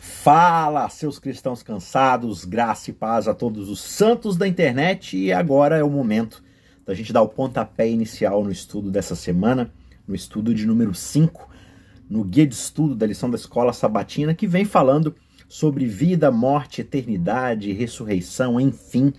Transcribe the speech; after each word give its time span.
Fala, 0.00 0.88
seus 0.88 1.18
cristãos 1.18 1.60
cansados, 1.60 2.44
graça 2.44 2.88
e 2.88 2.92
paz 2.92 3.26
a 3.26 3.34
todos 3.34 3.68
os 3.68 3.80
santos 3.80 4.36
da 4.36 4.46
internet. 4.46 5.16
E 5.16 5.32
agora 5.32 5.76
é 5.76 5.82
o 5.82 5.90
momento 5.90 6.40
da 6.86 6.94
gente 6.94 7.12
dar 7.12 7.22
o 7.22 7.28
pontapé 7.28 7.88
inicial 7.88 8.44
no 8.44 8.52
estudo 8.52 8.92
dessa 8.92 9.16
semana, 9.16 9.72
no 10.06 10.14
estudo 10.14 10.54
de 10.54 10.64
número 10.64 10.94
5, 10.94 11.48
no 12.08 12.22
guia 12.22 12.46
de 12.46 12.54
estudo 12.54 12.94
da 12.94 13.06
lição 13.06 13.28
da 13.28 13.36
escola 13.36 13.72
sabatina, 13.72 14.34
que 14.34 14.46
vem 14.46 14.64
falando 14.64 15.16
sobre 15.48 15.84
vida, 15.84 16.30
morte, 16.30 16.80
eternidade, 16.80 17.72
ressurreição, 17.72 18.60
enfim, 18.60 19.12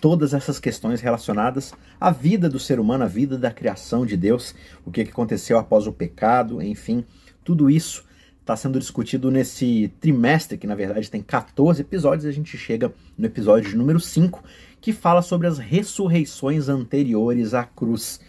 todas 0.00 0.34
essas 0.34 0.58
questões 0.58 1.00
relacionadas 1.00 1.72
à 2.00 2.10
vida 2.10 2.48
do 2.48 2.58
ser 2.58 2.80
humano, 2.80 3.04
à 3.04 3.06
vida 3.06 3.38
da 3.38 3.52
criação 3.52 4.04
de 4.04 4.16
Deus, 4.16 4.52
o 4.84 4.90
que 4.90 5.02
aconteceu 5.02 5.58
após 5.58 5.86
o 5.86 5.92
pecado, 5.92 6.60
enfim, 6.60 7.04
tudo 7.44 7.70
isso 7.70 8.04
está 8.44 8.54
sendo 8.54 8.78
discutido 8.78 9.30
nesse 9.30 9.90
trimestre, 9.98 10.58
que 10.58 10.66
na 10.66 10.74
verdade 10.74 11.10
tem 11.10 11.22
14 11.22 11.80
episódios, 11.80 12.26
e 12.26 12.28
a 12.28 12.32
gente 12.32 12.58
chega 12.58 12.92
no 13.16 13.24
episódio 13.24 13.76
número 13.76 13.98
5, 13.98 14.44
que 14.82 14.92
fala 14.92 15.22
sobre 15.22 15.46
as 15.46 15.56
ressurreições 15.56 16.68
anteriores 16.68 17.54
à 17.54 17.64
cruz. 17.64 18.20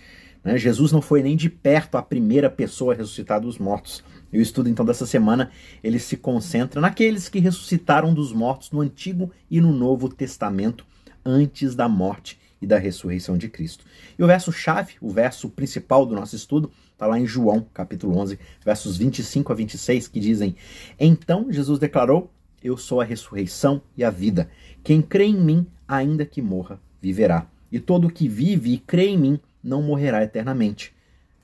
Né? 0.42 0.58
Jesus 0.58 0.94
não 0.94 1.02
foi 1.02 1.22
nem 1.22 1.36
de 1.36 1.50
perto 1.50 1.98
a 1.98 2.02
primeira 2.02 2.50
pessoa 2.50 2.94
a 2.94 2.96
ressuscitar 2.96 3.42
dos 3.42 3.58
mortos. 3.58 4.06
E 4.32 4.40
o 4.40 4.42
estudo 4.42 4.70
então 4.70 4.86
dessa 4.86 5.06
semana 5.06 5.52
ele 5.84 6.00
se 6.00 6.16
concentra 6.16 6.80
naqueles 6.80 7.28
que 7.28 7.40
ressuscitaram 7.40 8.14
dos 8.14 8.32
mortos 8.32 8.72
no 8.72 8.80
Antigo 8.80 9.32
e 9.52 9.60
no 9.60 9.74
Novo 9.74 10.08
Testamento 10.08 10.86
antes 11.26 11.76
da 11.76 11.90
morte 11.90 12.40
e 12.62 12.66
da 12.66 12.78
ressurreição 12.78 13.38
de 13.38 13.50
Cristo. 13.50 13.84
E 14.18 14.24
o 14.24 14.28
verso 14.28 14.52
chave, 14.54 14.94
o 15.02 15.10
verso 15.10 15.50
principal 15.50 16.06
do 16.06 16.16
nosso 16.16 16.38
estudo, 16.38 16.72
Está 16.96 17.08
lá 17.08 17.20
em 17.20 17.28
João, 17.28 17.68
capítulo 17.74 18.18
11, 18.18 18.40
versos 18.64 18.96
25 18.96 19.52
a 19.52 19.56
26, 19.56 20.08
que 20.08 20.18
dizem: 20.18 20.56
Então 20.98 21.52
Jesus 21.52 21.78
declarou: 21.78 22.32
Eu 22.64 22.78
sou 22.78 23.02
a 23.02 23.04
ressurreição 23.04 23.82
e 23.98 24.04
a 24.04 24.10
vida. 24.10 24.50
Quem 24.82 25.02
crê 25.02 25.26
em 25.26 25.38
mim, 25.38 25.68
ainda 25.86 26.26
que 26.26 26.42
morra, 26.42 26.80
viverá. 27.02 27.48
E 27.70 27.82
todo 27.82 28.10
que 28.10 28.30
vive 28.30 28.74
e 28.74 28.78
crê 28.78 29.08
em 29.08 29.18
mim 29.18 29.40
não 29.62 29.82
morrerá 29.82 30.24
eternamente. 30.24 30.96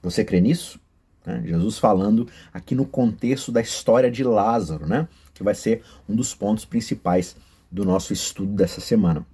Você 0.02 0.24
crê 0.24 0.40
nisso? 0.40 0.80
É, 1.26 1.42
Jesus 1.42 1.78
falando 1.78 2.30
aqui 2.54 2.74
no 2.74 2.86
contexto 2.86 3.52
da 3.52 3.60
história 3.60 4.10
de 4.10 4.24
Lázaro, 4.24 4.88
né? 4.88 5.06
Que 5.34 5.44
vai 5.44 5.54
ser 5.54 5.84
um 6.08 6.16
dos 6.16 6.34
pontos 6.34 6.64
principais 6.64 7.36
do 7.70 7.84
nosso 7.84 8.14
estudo 8.14 8.54
dessa 8.54 8.80
semana. 8.80 9.28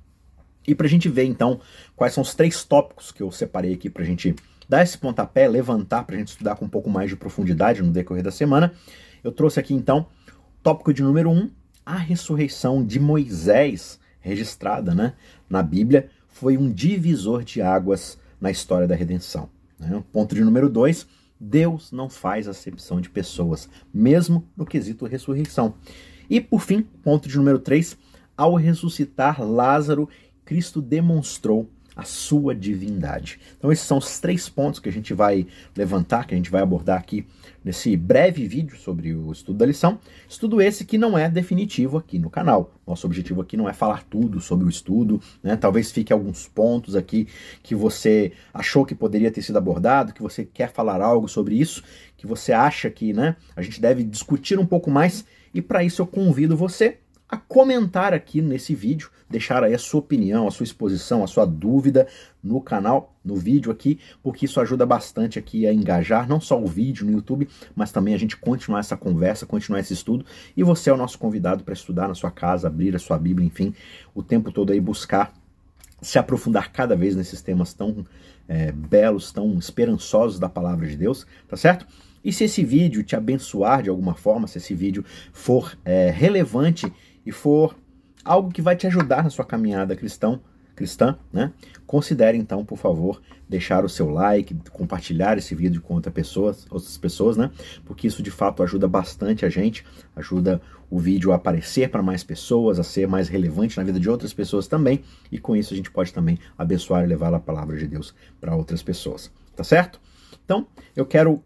E 0.68 0.74
para 0.74 0.88
a 0.88 0.90
gente 0.90 1.08
ver 1.10 1.26
então 1.26 1.62
quais 1.96 2.14
são 2.14 2.24
os 2.24 2.34
três 2.34 2.64
tópicos 2.64 3.12
que 3.12 3.22
eu 3.22 3.30
separei 3.30 3.76
aqui 3.76 3.88
para 3.88 4.02
a 4.02 4.06
gente 4.06 4.36
dar 4.68 4.84
esse 4.84 4.98
pontapé, 4.98 5.48
levantar 5.48 6.04
para 6.04 6.16
a 6.16 6.20
gente 6.20 6.30
estudar 6.30 6.56
com 6.56 6.66
um 6.66 6.70
pouco 6.70 6.90
mais 6.90 7.10
de 7.10 7.16
profundidade 7.16 7.82
no 7.82 7.92
decorrer 7.92 8.24
da 8.24 8.32
semana, 8.32 8.74
eu 9.24 9.32
trouxe 9.32 9.60
aqui 9.60 9.74
então 9.74 10.08
tópico 10.62 10.94
de 10.94 11.02
número 11.02 11.30
1, 11.30 11.34
um, 11.34 11.52
a 11.86 11.96
ressurreição 11.96 12.86
de 12.86 13.00
Moisés, 13.00 14.00
registrada 14.20 14.94
né, 14.94 15.14
na 15.50 15.64
Bíblia, 15.64 16.10
foi 16.28 16.58
um 16.58 16.70
divisor 16.70 17.44
de 17.44 17.62
águas 17.62 18.20
na 18.40 18.52
história 18.52 18.88
da 18.88 18.94
redenção. 18.94 19.50
Né? 19.80 20.04
Ponto 20.12 20.36
de 20.36 20.44
número 20.44 20.70
2, 20.70 21.08
Deus 21.40 21.92
não 21.92 22.10
faz 22.10 22.48
acepção 22.48 23.00
de 23.00 23.10
pessoas, 23.10 23.70
mesmo 23.94 24.48
no 24.56 24.66
quesito 24.66 25.06
ressurreição. 25.06 25.76
E 26.30 26.42
por 26.42 26.62
fim, 26.62 26.82
ponto 26.82 27.30
de 27.30 27.38
número 27.38 27.60
3, 27.60 27.98
ao 28.36 28.56
ressuscitar 28.56 29.42
Lázaro, 29.42 30.10
Cristo 30.44 30.82
demonstrou 30.82 31.70
a 31.98 32.04
sua 32.04 32.54
divindade. 32.54 33.40
Então, 33.58 33.72
esses 33.72 33.84
são 33.84 33.98
os 33.98 34.20
três 34.20 34.48
pontos 34.48 34.80
que 34.80 34.88
a 34.88 34.92
gente 34.92 35.16
vai 35.16 35.48
levantar, 35.76 36.28
que 36.28 36.36
a 36.36 36.38
gente 36.38 36.52
vai 36.52 36.62
abordar 36.62 37.00
aqui 37.00 37.26
nesse 37.66 37.98
breve 37.98 38.48
vídeo 38.48 38.78
sobre 38.78 39.16
o 39.16 39.32
estudo 39.32 39.58
da 39.58 39.66
lição. 39.66 40.00
Estudo 40.30 40.62
esse 40.62 40.86
que 40.86 40.96
não 40.96 41.18
é 41.18 41.28
definitivo 41.28 41.98
aqui 41.98 42.20
no 42.20 42.30
canal. 42.30 42.72
Nosso 42.86 43.08
objetivo 43.08 43.42
aqui 43.42 43.58
não 43.58 43.68
é 43.68 43.74
falar 43.74 44.04
tudo 44.04 44.40
sobre 44.40 44.68
o 44.68 44.70
estudo, 44.70 45.20
né? 45.42 45.56
Talvez 45.56 45.92
fique 45.92 46.14
alguns 46.14 46.48
pontos 46.48 46.96
aqui 46.96 47.28
que 47.64 47.74
você 47.74 48.32
achou 48.54 48.86
que 48.86 48.94
poderia 48.94 49.32
ter 49.32 49.42
sido 49.42 49.58
abordado, 49.58 50.14
que 50.14 50.22
você 50.22 50.46
quer 50.46 50.72
falar 50.72 51.02
algo 51.02 51.28
sobre 51.28 51.60
isso, 51.60 51.84
que 52.16 52.28
você 52.28 52.54
acha 52.54 52.92
que, 52.92 53.12
né, 53.12 53.36
a 53.56 53.62
gente 53.64 53.82
deve 53.82 54.04
discutir 54.04 54.60
um 54.60 54.66
pouco 54.66 54.92
mais. 54.92 55.26
E 55.52 55.64
para 55.64 55.84
isso 55.84 56.02
eu 56.04 56.08
convido 56.08 56.56
você 56.56 57.00
a 57.30 57.36
comentar 57.36 58.14
aqui 58.14 58.42
nesse 58.42 58.74
vídeo, 58.74 59.10
deixar 59.30 59.64
aí 59.64 59.74
a 59.74 59.80
sua 59.80 60.00
opinião, 60.00 60.48
a 60.48 60.52
sua 60.52 60.64
exposição, 60.64 61.24
a 61.24 61.28
sua 61.28 61.46
dúvida 61.46 62.08
no 62.42 62.62
canal, 62.62 63.14
no 63.24 63.36
vídeo 63.36 63.72
aqui, 63.72 64.00
porque 64.24 64.46
isso 64.46 64.62
ajuda 64.62 64.86
bastante 64.86 65.38
aqui 65.38 65.68
a 65.68 65.74
engajar 65.74 66.28
não 66.28 66.40
só 66.40 66.62
o 66.62 66.66
vídeo 66.66 67.06
no 67.06 67.12
YouTube, 67.12 67.50
mas 67.76 67.92
também 67.92 68.14
a 68.14 68.18
gente 68.18 68.38
continuar 68.38 68.80
essa 68.80 68.96
conversa, 68.96 69.46
continuar 69.46 69.82
esse 69.82 69.94
estudo, 69.94 70.26
e 70.56 70.64
você 70.64 70.90
é 70.90 70.94
o 70.94 70.98
nosso 70.98 71.20
convidado 71.20 71.64
para 71.64 71.74
estudar 71.74 72.08
na 72.08 72.16
sua 72.16 72.32
casa, 72.32 72.68
abrir 72.68 72.96
a 72.96 73.00
sua 73.00 73.18
Bíblia, 73.18 73.46
enfim, 73.46 73.74
o 74.16 74.24
tempo 74.24 74.52
todo 74.52 74.72
aí 74.72 74.80
buscar 74.80 75.34
se 76.02 76.18
aprofundar 76.20 76.72
cada 76.72 76.96
vez 76.96 77.16
nesses 77.16 77.42
temas 77.42 77.74
tão 77.74 78.06
é, 78.48 78.72
belos, 78.72 79.32
tão 79.32 79.58
esperançosos 79.58 80.40
da 80.40 80.48
palavra 80.48 80.88
de 80.88 80.96
Deus, 80.96 81.26
tá 81.48 81.58
certo? 81.58 81.86
E 82.24 82.32
se 82.32 82.44
esse 82.44 82.64
vídeo 82.64 83.04
te 83.04 83.16
abençoar 83.16 83.82
de 83.84 83.90
alguma 83.90 84.14
forma, 84.14 84.48
se 84.48 84.58
esse 84.58 84.74
vídeo 84.74 85.04
for 85.32 85.78
é, 85.86 86.10
relevante 86.10 86.92
e 87.28 87.32
for 87.34 87.76
algo 88.24 88.50
que 88.50 88.62
vai 88.62 88.78
te 88.78 88.88
ajudar 88.88 89.22
na 89.22 89.30
sua 89.30 89.44
caminhada 89.44 89.98
cristão, 89.98 90.40
cristã, 90.74 91.18
né? 91.34 91.52
Considere 91.86 92.38
então, 92.38 92.64
por 92.64 92.78
favor, 92.78 93.22
deixar 93.50 93.84
o 93.84 93.90
seu 93.90 94.10
like, 94.10 94.56
compartilhar 94.72 95.38
esse 95.38 95.54
vídeo 95.54 95.82
com 95.82 95.96
outras 95.96 96.14
pessoas, 96.14 96.66
outras 96.70 96.98
pessoas, 96.98 97.36
né? 97.36 97.52
Porque 97.84 98.08
isso 98.08 98.24
de 98.24 98.32
fato 98.32 98.64
ajuda 98.64 98.88
bastante 98.88 99.46
a 99.46 99.50
gente, 99.50 99.84
ajuda 100.16 100.62
o 100.90 100.98
vídeo 101.00 101.34
a 101.34 101.36
aparecer 101.36 101.90
para 101.90 102.02
mais 102.02 102.24
pessoas, 102.24 102.80
a 102.80 102.84
ser 102.84 103.10
mais 103.10 103.28
relevante 103.28 103.76
na 103.76 103.84
vida 103.84 104.00
de 104.00 104.10
outras 104.10 104.34
pessoas 104.34 104.68
também, 104.68 105.04
e 105.30 105.38
com 105.38 105.54
isso 105.54 105.74
a 105.74 105.78
gente 105.78 105.92
pode 105.92 106.14
também 106.14 106.40
abençoar 106.58 107.04
e 107.04 107.08
levar 107.08 107.34
a 107.34 107.40
palavra 107.40 107.76
de 107.76 107.88
Deus 107.88 108.16
para 108.40 108.56
outras 108.56 108.82
pessoas, 108.82 109.30
tá 109.54 109.66
certo? 109.66 110.00
Então, 110.46 110.66
eu 110.96 111.06
quero 111.06 111.44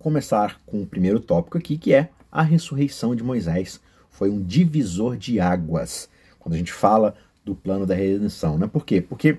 começar 0.00 0.60
com 0.66 0.82
o 0.82 0.86
primeiro 0.86 1.20
tópico 1.20 1.58
aqui, 1.58 1.78
que 1.78 1.94
é 1.94 2.08
a 2.30 2.42
ressurreição 2.42 3.14
de 3.14 3.22
Moisés 3.22 3.80
foi 4.12 4.30
um 4.30 4.40
divisor 4.40 5.16
de 5.16 5.40
águas 5.40 6.08
quando 6.38 6.54
a 6.54 6.58
gente 6.58 6.72
fala 6.72 7.14
do 7.44 7.56
plano 7.56 7.84
da 7.84 7.94
redenção. 7.94 8.56
Né? 8.56 8.68
Por 8.68 8.86
quê? 8.86 9.00
Porque 9.00 9.38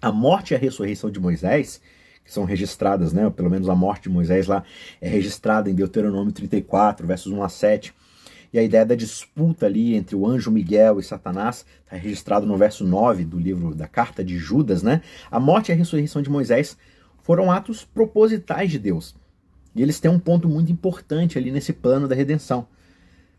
a 0.00 0.10
morte 0.10 0.52
e 0.52 0.56
a 0.56 0.58
ressurreição 0.58 1.10
de 1.10 1.20
Moisés, 1.20 1.80
que 2.24 2.32
são 2.32 2.44
registradas, 2.44 3.12
né, 3.12 3.28
pelo 3.28 3.50
menos 3.50 3.68
a 3.68 3.74
morte 3.74 4.04
de 4.04 4.10
Moisés 4.10 4.46
lá 4.46 4.62
é 5.00 5.08
registrada 5.08 5.68
em 5.68 5.74
Deuteronômio 5.74 6.32
34, 6.32 7.06
versos 7.06 7.32
1 7.32 7.42
a 7.42 7.48
7, 7.48 7.94
e 8.52 8.58
a 8.58 8.62
ideia 8.62 8.86
da 8.86 8.94
disputa 8.94 9.66
ali 9.66 9.94
entre 9.94 10.16
o 10.16 10.26
anjo 10.26 10.50
Miguel 10.50 10.98
e 10.98 11.02
Satanás 11.02 11.66
está 11.84 11.96
registrado 11.96 12.46
no 12.46 12.56
verso 12.56 12.84
9 12.84 13.24
do 13.24 13.38
livro 13.38 13.74
da 13.74 13.86
carta 13.86 14.24
de 14.24 14.38
Judas, 14.38 14.82
né? 14.82 15.02
A 15.30 15.38
morte 15.38 15.68
e 15.68 15.72
a 15.72 15.74
ressurreição 15.74 16.22
de 16.22 16.30
Moisés 16.30 16.76
foram 17.22 17.52
atos 17.52 17.84
propositais 17.84 18.70
de 18.70 18.78
Deus. 18.78 19.14
E 19.74 19.82
eles 19.82 20.00
têm 20.00 20.10
um 20.10 20.18
ponto 20.18 20.48
muito 20.48 20.72
importante 20.72 21.36
ali 21.36 21.50
nesse 21.50 21.74
plano 21.74 22.08
da 22.08 22.14
redenção. 22.14 22.66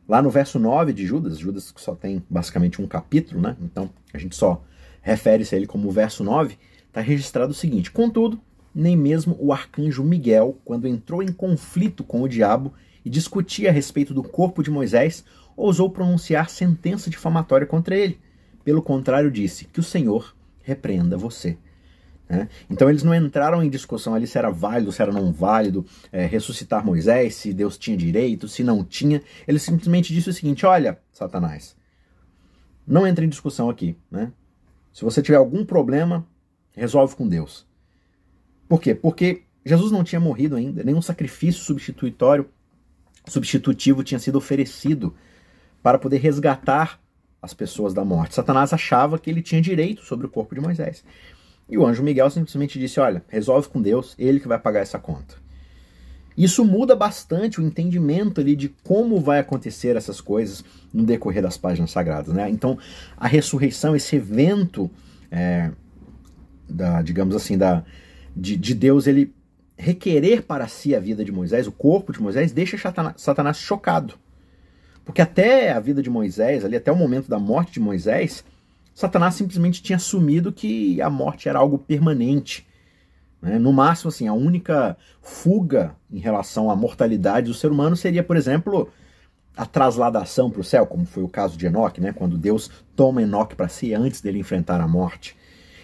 Lá 0.09 0.23
no 0.23 0.31
verso 0.31 0.57
9 0.57 0.91
de 0.91 1.05
Judas, 1.05 1.37
Judas 1.37 1.71
só 1.77 1.93
tem 1.93 2.23
basicamente 2.27 2.81
um 2.81 2.87
capítulo, 2.87 3.39
né? 3.39 3.55
Então 3.61 3.91
a 4.11 4.17
gente 4.17 4.35
só 4.35 4.63
refere-se 5.03 5.53
a 5.53 5.57
ele 5.59 5.67
como 5.67 5.91
verso 5.91 6.23
9, 6.23 6.57
está 6.87 6.99
registrado 6.99 7.51
o 7.51 7.55
seguinte: 7.55 7.91
Contudo, 7.91 8.41
nem 8.73 8.97
mesmo 8.97 9.37
o 9.39 9.53
arcanjo 9.53 10.03
Miguel, 10.03 10.57
quando 10.65 10.87
entrou 10.87 11.21
em 11.21 11.31
conflito 11.31 12.03
com 12.03 12.23
o 12.23 12.27
diabo 12.27 12.73
e 13.05 13.09
discutia 13.09 13.69
a 13.69 13.71
respeito 13.71 14.11
do 14.11 14.23
corpo 14.23 14.63
de 14.63 14.71
Moisés, 14.71 15.23
ousou 15.55 15.91
pronunciar 15.91 16.49
sentença 16.49 17.07
difamatória 17.07 17.67
contra 17.67 17.95
ele. 17.95 18.19
Pelo 18.63 18.81
contrário, 18.81 19.29
disse: 19.29 19.65
Que 19.65 19.79
o 19.79 19.83
Senhor 19.83 20.35
repreenda 20.63 21.17
você. 21.17 21.55
Né? 22.29 22.47
Então 22.69 22.87
eles 22.87 23.03
não 23.03 23.15
entraram 23.15 23.63
em 23.63 23.69
discussão 23.69 24.13
ali 24.13 24.27
se 24.27 24.37
era 24.37 24.51
válido, 24.51 24.91
se 24.91 25.01
era 25.01 25.11
não 25.11 25.33
válido, 25.33 25.83
é, 26.11 26.27
ressuscitar 26.27 26.85
Moisés, 26.85 27.33
se 27.33 27.51
Deus 27.51 27.75
tinha 27.75 27.97
direito, 27.97 28.47
se 28.47 28.63
não 28.63 28.83
tinha. 28.83 29.23
Ele 29.47 29.57
simplesmente 29.57 30.13
disse 30.13 30.29
o 30.29 30.33
seguinte: 30.33 30.65
olha, 30.65 30.99
Satanás, 31.11 31.75
não 32.85 33.07
entre 33.07 33.25
em 33.25 33.29
discussão 33.29 33.69
aqui. 33.69 33.97
Né? 34.11 34.31
Se 34.93 35.03
você 35.03 35.23
tiver 35.23 35.37
algum 35.37 35.65
problema, 35.65 36.25
resolve 36.75 37.15
com 37.15 37.27
Deus. 37.27 37.65
Por 38.67 38.79
quê? 38.79 38.93
Porque 38.93 39.41
Jesus 39.65 39.91
não 39.91 40.03
tinha 40.03 40.19
morrido 40.19 40.55
ainda, 40.55 40.83
nenhum 40.83 41.01
sacrifício 41.01 41.63
substitutório, 41.63 42.47
substitutivo 43.27 44.03
tinha 44.03 44.19
sido 44.19 44.37
oferecido 44.37 45.15
para 45.81 45.97
poder 45.97 46.17
resgatar 46.17 46.99
as 47.41 47.53
pessoas 47.53 47.93
da 47.93 48.05
morte. 48.05 48.35
Satanás 48.35 48.71
achava 48.71 49.17
que 49.17 49.29
ele 49.29 49.41
tinha 49.41 49.61
direito 49.61 50.03
sobre 50.03 50.27
o 50.27 50.29
corpo 50.29 50.53
de 50.53 50.61
Moisés. 50.61 51.03
E 51.69 51.77
o 51.77 51.85
anjo 51.85 52.01
Miguel 52.01 52.29
simplesmente 52.29 52.79
disse: 52.79 52.99
Olha, 52.99 53.23
resolve 53.27 53.69
com 53.69 53.81
Deus, 53.81 54.15
ele 54.17 54.39
que 54.39 54.47
vai 54.47 54.59
pagar 54.59 54.79
essa 54.79 54.97
conta. 54.97 55.35
Isso 56.35 56.63
muda 56.63 56.95
bastante 56.95 57.59
o 57.59 57.63
entendimento 57.63 58.39
ali 58.39 58.55
de 58.55 58.69
como 58.83 59.19
vai 59.19 59.39
acontecer 59.39 59.97
essas 59.97 60.21
coisas 60.21 60.63
no 60.93 61.03
decorrer 61.03 61.43
das 61.43 61.57
páginas 61.57 61.91
sagradas. 61.91 62.33
Né? 62.33 62.49
Então, 62.49 62.77
a 63.17 63.27
ressurreição, 63.27 63.93
esse 63.93 64.15
evento, 64.15 64.89
é, 65.29 65.69
da, 66.67 67.01
digamos 67.01 67.35
assim, 67.35 67.57
da, 67.57 67.83
de, 68.33 68.55
de 68.55 68.73
Deus, 68.73 69.05
ele 69.05 69.33
requerer 69.77 70.43
para 70.43 70.67
si 70.67 70.95
a 70.95 70.99
vida 70.99 71.25
de 71.25 71.31
Moisés, 71.31 71.67
o 71.67 71.71
corpo 71.73 72.13
de 72.13 72.21
Moisés, 72.21 72.53
deixa 72.53 72.77
Satanás 73.17 73.57
chocado. 73.57 74.13
Porque 75.03 75.21
até 75.21 75.71
a 75.71 75.79
vida 75.79 76.01
de 76.01 76.09
Moisés, 76.09 76.63
ali 76.63 76.75
até 76.75 76.91
o 76.91 76.95
momento 76.95 77.29
da 77.29 77.39
morte 77.39 77.73
de 77.73 77.79
Moisés, 77.79 78.45
Satanás 78.99 79.35
simplesmente 79.35 79.81
tinha 79.81 79.95
assumido 79.95 80.51
que 80.51 81.01
a 81.01 81.09
morte 81.09 81.47
era 81.47 81.57
algo 81.57 81.77
permanente. 81.77 82.67
Né? 83.41 83.57
No 83.57 83.71
máximo, 83.71 84.09
assim, 84.09 84.27
a 84.27 84.33
única 84.33 84.97
fuga 85.21 85.95
em 86.11 86.19
relação 86.19 86.69
à 86.69 86.75
mortalidade 86.75 87.47
do 87.47 87.53
ser 87.53 87.71
humano 87.71 87.95
seria, 87.95 88.21
por 88.21 88.35
exemplo, 88.35 88.91
a 89.55 89.65
trasladação 89.65 90.51
para 90.51 90.59
o 90.59 90.65
céu, 90.65 90.85
como 90.85 91.05
foi 91.05 91.23
o 91.23 91.29
caso 91.29 91.57
de 91.57 91.65
Enoque, 91.65 92.01
né? 92.01 92.11
quando 92.11 92.37
Deus 92.37 92.69
toma 92.93 93.21
Enoque 93.21 93.55
para 93.55 93.69
si 93.69 93.93
antes 93.93 94.19
dele 94.19 94.39
enfrentar 94.39 94.81
a 94.81 94.87
morte. 94.87 95.33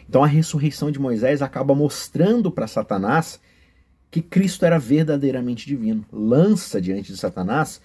Então 0.09 0.21
a 0.21 0.27
ressurreição 0.27 0.91
de 0.91 0.99
Moisés 0.99 1.41
acaba 1.41 1.73
mostrando 1.73 2.51
para 2.51 2.67
Satanás 2.67 3.39
que 4.11 4.21
Cristo 4.21 4.65
era 4.65 4.77
verdadeiramente 4.77 5.65
divino. 5.65 6.05
Lança 6.11 6.81
diante 6.81 7.13
de 7.13 7.17
Satanás 7.17 7.79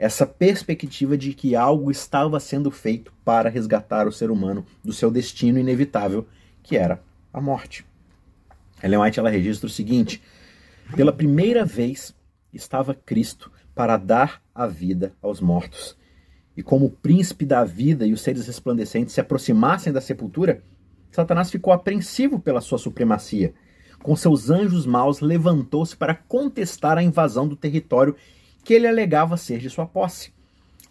essa 0.00 0.24
perspectiva 0.24 1.14
de 1.14 1.34
que 1.34 1.54
algo 1.54 1.90
estava 1.90 2.40
sendo 2.40 2.70
feito 2.70 3.12
para 3.22 3.50
resgatar 3.50 4.08
o 4.08 4.12
ser 4.12 4.30
humano 4.30 4.64
do 4.82 4.94
seu 4.94 5.10
destino 5.10 5.58
inevitável, 5.58 6.26
que 6.62 6.74
era 6.74 7.02
a 7.30 7.38
morte. 7.38 7.84
Ellen 8.82 9.00
White 9.00 9.20
ela 9.20 9.28
registra 9.28 9.66
o 9.66 9.70
seguinte: 9.70 10.22
pela 10.96 11.12
primeira 11.12 11.66
vez 11.66 12.14
estava 12.50 12.94
Cristo 12.94 13.52
para 13.74 13.98
dar 13.98 14.42
a 14.54 14.66
vida 14.66 15.12
aos 15.20 15.38
mortos. 15.38 15.94
E 16.56 16.62
como 16.62 16.86
o 16.86 16.90
príncipe 16.90 17.44
da 17.44 17.62
vida 17.62 18.06
e 18.06 18.14
os 18.14 18.22
seres 18.22 18.46
resplandecentes 18.46 19.12
se 19.12 19.20
aproximassem 19.20 19.92
da 19.92 20.00
sepultura, 20.00 20.62
Satanás 21.10 21.50
ficou 21.50 21.74
apreensivo 21.74 22.40
pela 22.40 22.62
sua 22.62 22.78
supremacia. 22.78 23.52
Com 24.02 24.16
seus 24.16 24.48
anjos 24.48 24.86
maus, 24.86 25.20
levantou-se 25.20 25.94
para 25.94 26.14
contestar 26.14 26.96
a 26.96 27.02
invasão 27.02 27.46
do 27.46 27.54
território 27.54 28.16
que 28.70 28.74
ele 28.74 28.86
alegava 28.86 29.36
ser 29.36 29.58
de 29.58 29.68
sua 29.68 29.84
posse. 29.84 30.32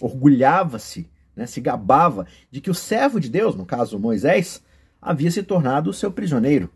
Orgulhava-se, 0.02 1.10
né, 1.34 1.46
se 1.46 1.62
gabava 1.62 2.28
de 2.52 2.60
que 2.60 2.70
o 2.70 2.74
servo 2.74 3.22
de 3.22 3.30
Deus, 3.30 3.56
no 3.56 3.66
caso 3.66 3.98
Moisés, 3.98 4.62
havia 5.02 5.32
se 5.32 5.42
tornado 5.42 5.94
seu 5.94 6.12
prisioneiro. 6.12 6.70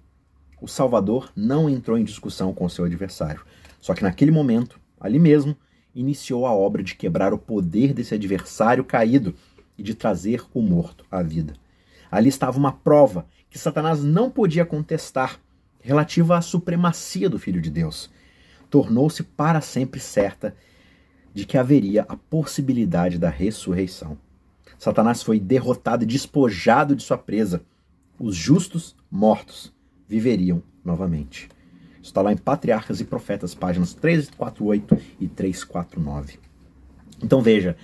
O 0.62 0.68
Salvador 0.70 1.30
não 1.36 1.70
entrou 1.70 1.98
em 1.98 2.06
discussão 2.06 2.54
com 2.54 2.70
seu 2.70 2.86
adversário. 2.86 3.42
Só 3.82 3.94
que 3.94 4.02
naquele 4.02 4.32
momento, 4.32 4.80
ali 4.98 5.20
mesmo, 5.20 5.58
iniciou 5.94 6.46
a 6.46 6.54
obra 6.54 6.82
de 6.82 6.96
quebrar 6.96 7.34
o 7.34 7.38
poder 7.38 7.94
desse 7.94 8.16
adversário 8.16 8.86
caído 8.86 9.36
e 9.78 9.84
de 9.84 9.94
trazer 9.94 10.42
o 10.54 10.62
morto 10.62 11.04
à 11.12 11.22
vida. 11.22 11.54
Ali 12.10 12.30
estava 12.30 12.58
uma 12.58 12.72
prova 12.72 13.28
que 13.50 13.60
Satanás 13.60 14.02
não 14.02 14.32
podia 14.32 14.66
contestar, 14.66 15.38
relativa 15.82 16.38
à 16.38 16.42
supremacia 16.42 17.30
do 17.30 17.38
Filho 17.38 17.60
de 17.60 17.70
Deus. 17.70 18.10
Tornou-se 18.70 19.22
para 19.22 19.60
sempre 19.60 20.00
certa 20.00 20.56
de 21.33 21.45
que 21.45 21.57
haveria 21.57 22.06
a 22.07 22.15
possibilidade 22.15 23.18
da 23.18 23.30
ressurreição. 23.30 24.18
Satanás 24.77 25.24
foi 25.24 25.39
derrotado 25.39 26.03
e 26.03 26.07
despojado 26.07 26.95
de 26.95 27.03
sua 27.03 27.18
presa. 27.18 27.62
Os 28.19 28.35
justos, 28.35 28.95
mortos, 29.09 29.74
viveriam 30.07 30.62
novamente. 30.83 31.50
Está 32.01 32.21
lá 32.21 32.33
em 32.33 32.38
Patriarcas 32.38 33.00
e 33.00 33.06
Profetas, 33.06 33.56
páginas 33.56 33.94
348 33.94 34.97
e 35.19 35.27
349. 35.27 36.38
Então 37.24 37.41
veja, 37.41 37.77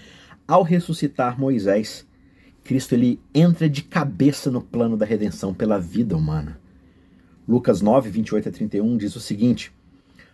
ao 0.45 0.61
ressuscitar 0.61 1.39
Moisés, 1.39 2.05
Cristo 2.63 2.93
ele 2.93 3.19
entra 3.33 3.69
de 3.69 3.81
cabeça 3.81 4.51
no 4.51 4.61
plano 4.61 4.97
da 4.97 5.05
redenção 5.05 5.53
pela 5.53 5.79
vida 5.79 6.15
humana. 6.15 6.59
Lucas 7.47 7.81
9, 7.81 8.09
28 8.09 8.49
a 8.49 8.51
31 8.51 8.97
diz 8.97 9.15
o 9.15 9.19
seguinte: 9.19 9.71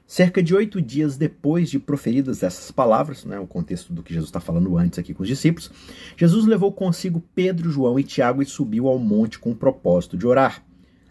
Cerca 0.08 0.44
de 0.44 0.54
oito 0.54 0.80
dias 0.80 1.18
depois 1.18 1.68
de 1.68 1.80
proferidas 1.80 2.44
essas 2.44 2.70
palavras, 2.70 3.26
né, 3.26 3.40
o 3.40 3.48
contexto 3.48 3.92
do 3.92 4.04
que 4.04 4.14
Jesus 4.14 4.30
está 4.30 4.40
falando 4.40 4.78
antes 4.78 5.00
aqui 5.00 5.16
com 5.16 5.24
os 5.24 5.28
discípulos, 5.28 5.72
Jesus 6.16 6.46
levou 6.46 6.72
consigo 6.72 7.24
Pedro, 7.34 7.72
João 7.72 8.00
e 8.00 8.04
Tiago 8.04 8.44
e 8.44 8.46
subiu 8.46 8.88
ao 8.88 9.00
monte 9.00 9.40
com 9.40 9.50
o 9.50 9.56
propósito 9.56 10.16
de 10.16 10.28
orar. 10.28 10.64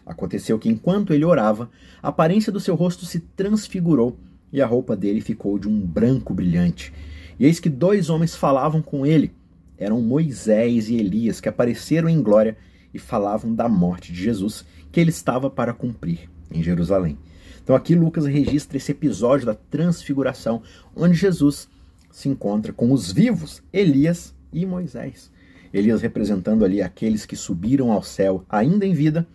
Aconteceu 0.05 0.57
que 0.57 0.69
enquanto 0.69 1.13
ele 1.13 1.25
orava, 1.25 1.69
a 2.01 2.07
aparência 2.07 2.53
do 2.53 2.59
seu 2.59 2.73
rosto 2.73 3.05
se 3.05 3.19
transfigurou 3.19 4.17
e 4.53 4.61
a 4.61 4.65
roupa 4.65 4.95
dele 4.95 5.19
ficou 5.19 5.59
de 5.59 5.67
um 5.67 5.77
branco 5.81 6.33
brilhante. 6.33 6.93
E 7.37 7.45
eis 7.45 7.59
que 7.59 7.69
dois 7.69 8.09
homens 8.09 8.33
falavam 8.33 8.81
com 8.81 9.05
ele. 9.05 9.33
Eram 9.77 10.01
Moisés 10.01 10.89
e 10.89 10.95
Elias 10.95 11.41
que 11.41 11.49
apareceram 11.49 12.07
em 12.07 12.21
glória 12.21 12.55
e 12.93 12.99
falavam 12.99 13.53
da 13.53 13.67
morte 13.67 14.13
de 14.13 14.23
Jesus 14.23 14.63
que 14.89 15.01
ele 15.01 15.09
estava 15.09 15.49
para 15.49 15.73
cumprir 15.73 16.29
em 16.49 16.63
Jerusalém. 16.63 17.17
Então 17.65 17.75
aqui 17.75 17.95
Lucas 17.95 18.27
registra 18.27 18.77
esse 18.77 18.91
episódio 18.91 19.47
da 19.47 19.55
transfiguração, 19.55 20.61
onde 20.95 21.15
Jesus 21.15 21.67
se 22.11 22.29
encontra 22.29 22.71
com 22.71 22.91
os 22.91 23.11
vivos, 23.11 23.63
Elias 23.73 24.35
e 24.53 24.67
Moisés. 24.67 25.31
Elias 25.73 25.99
representando 26.03 26.63
ali 26.63 26.79
aqueles 26.79 27.25
que 27.25 27.35
subiram 27.35 27.91
ao 27.91 28.03
céu 28.03 28.45
ainda 28.47 28.85
em 28.85 28.93
vida, 28.93 29.27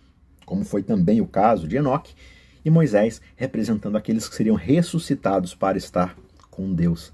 como 0.45 0.63
foi 0.63 0.81
também 0.81 1.19
o 1.19 1.27
caso 1.27 1.67
de 1.67 1.75
Enoque, 1.75 2.15
e 2.63 2.69
Moisés 2.69 3.21
representando 3.35 3.97
aqueles 3.97 4.29
que 4.29 4.35
seriam 4.35 4.55
ressuscitados 4.55 5.53
para 5.53 5.77
estar 5.77 6.15
com 6.49 6.73
Deus. 6.73 7.11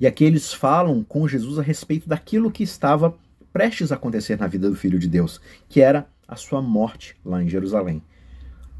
E 0.00 0.08
aqui 0.08 0.24
eles 0.24 0.52
falam 0.52 1.04
com 1.04 1.28
Jesus 1.28 1.56
a 1.60 1.62
respeito 1.62 2.08
daquilo 2.08 2.50
que 2.50 2.64
estava 2.64 3.16
prestes 3.52 3.92
a 3.92 3.94
acontecer 3.94 4.36
na 4.36 4.48
vida 4.48 4.68
do 4.68 4.74
Filho 4.74 4.98
de 4.98 5.06
Deus, 5.06 5.40
que 5.68 5.80
era 5.80 6.04
a 6.26 6.34
sua 6.34 6.60
morte 6.60 7.14
lá 7.24 7.40
em 7.40 7.48
Jerusalém 7.48 8.02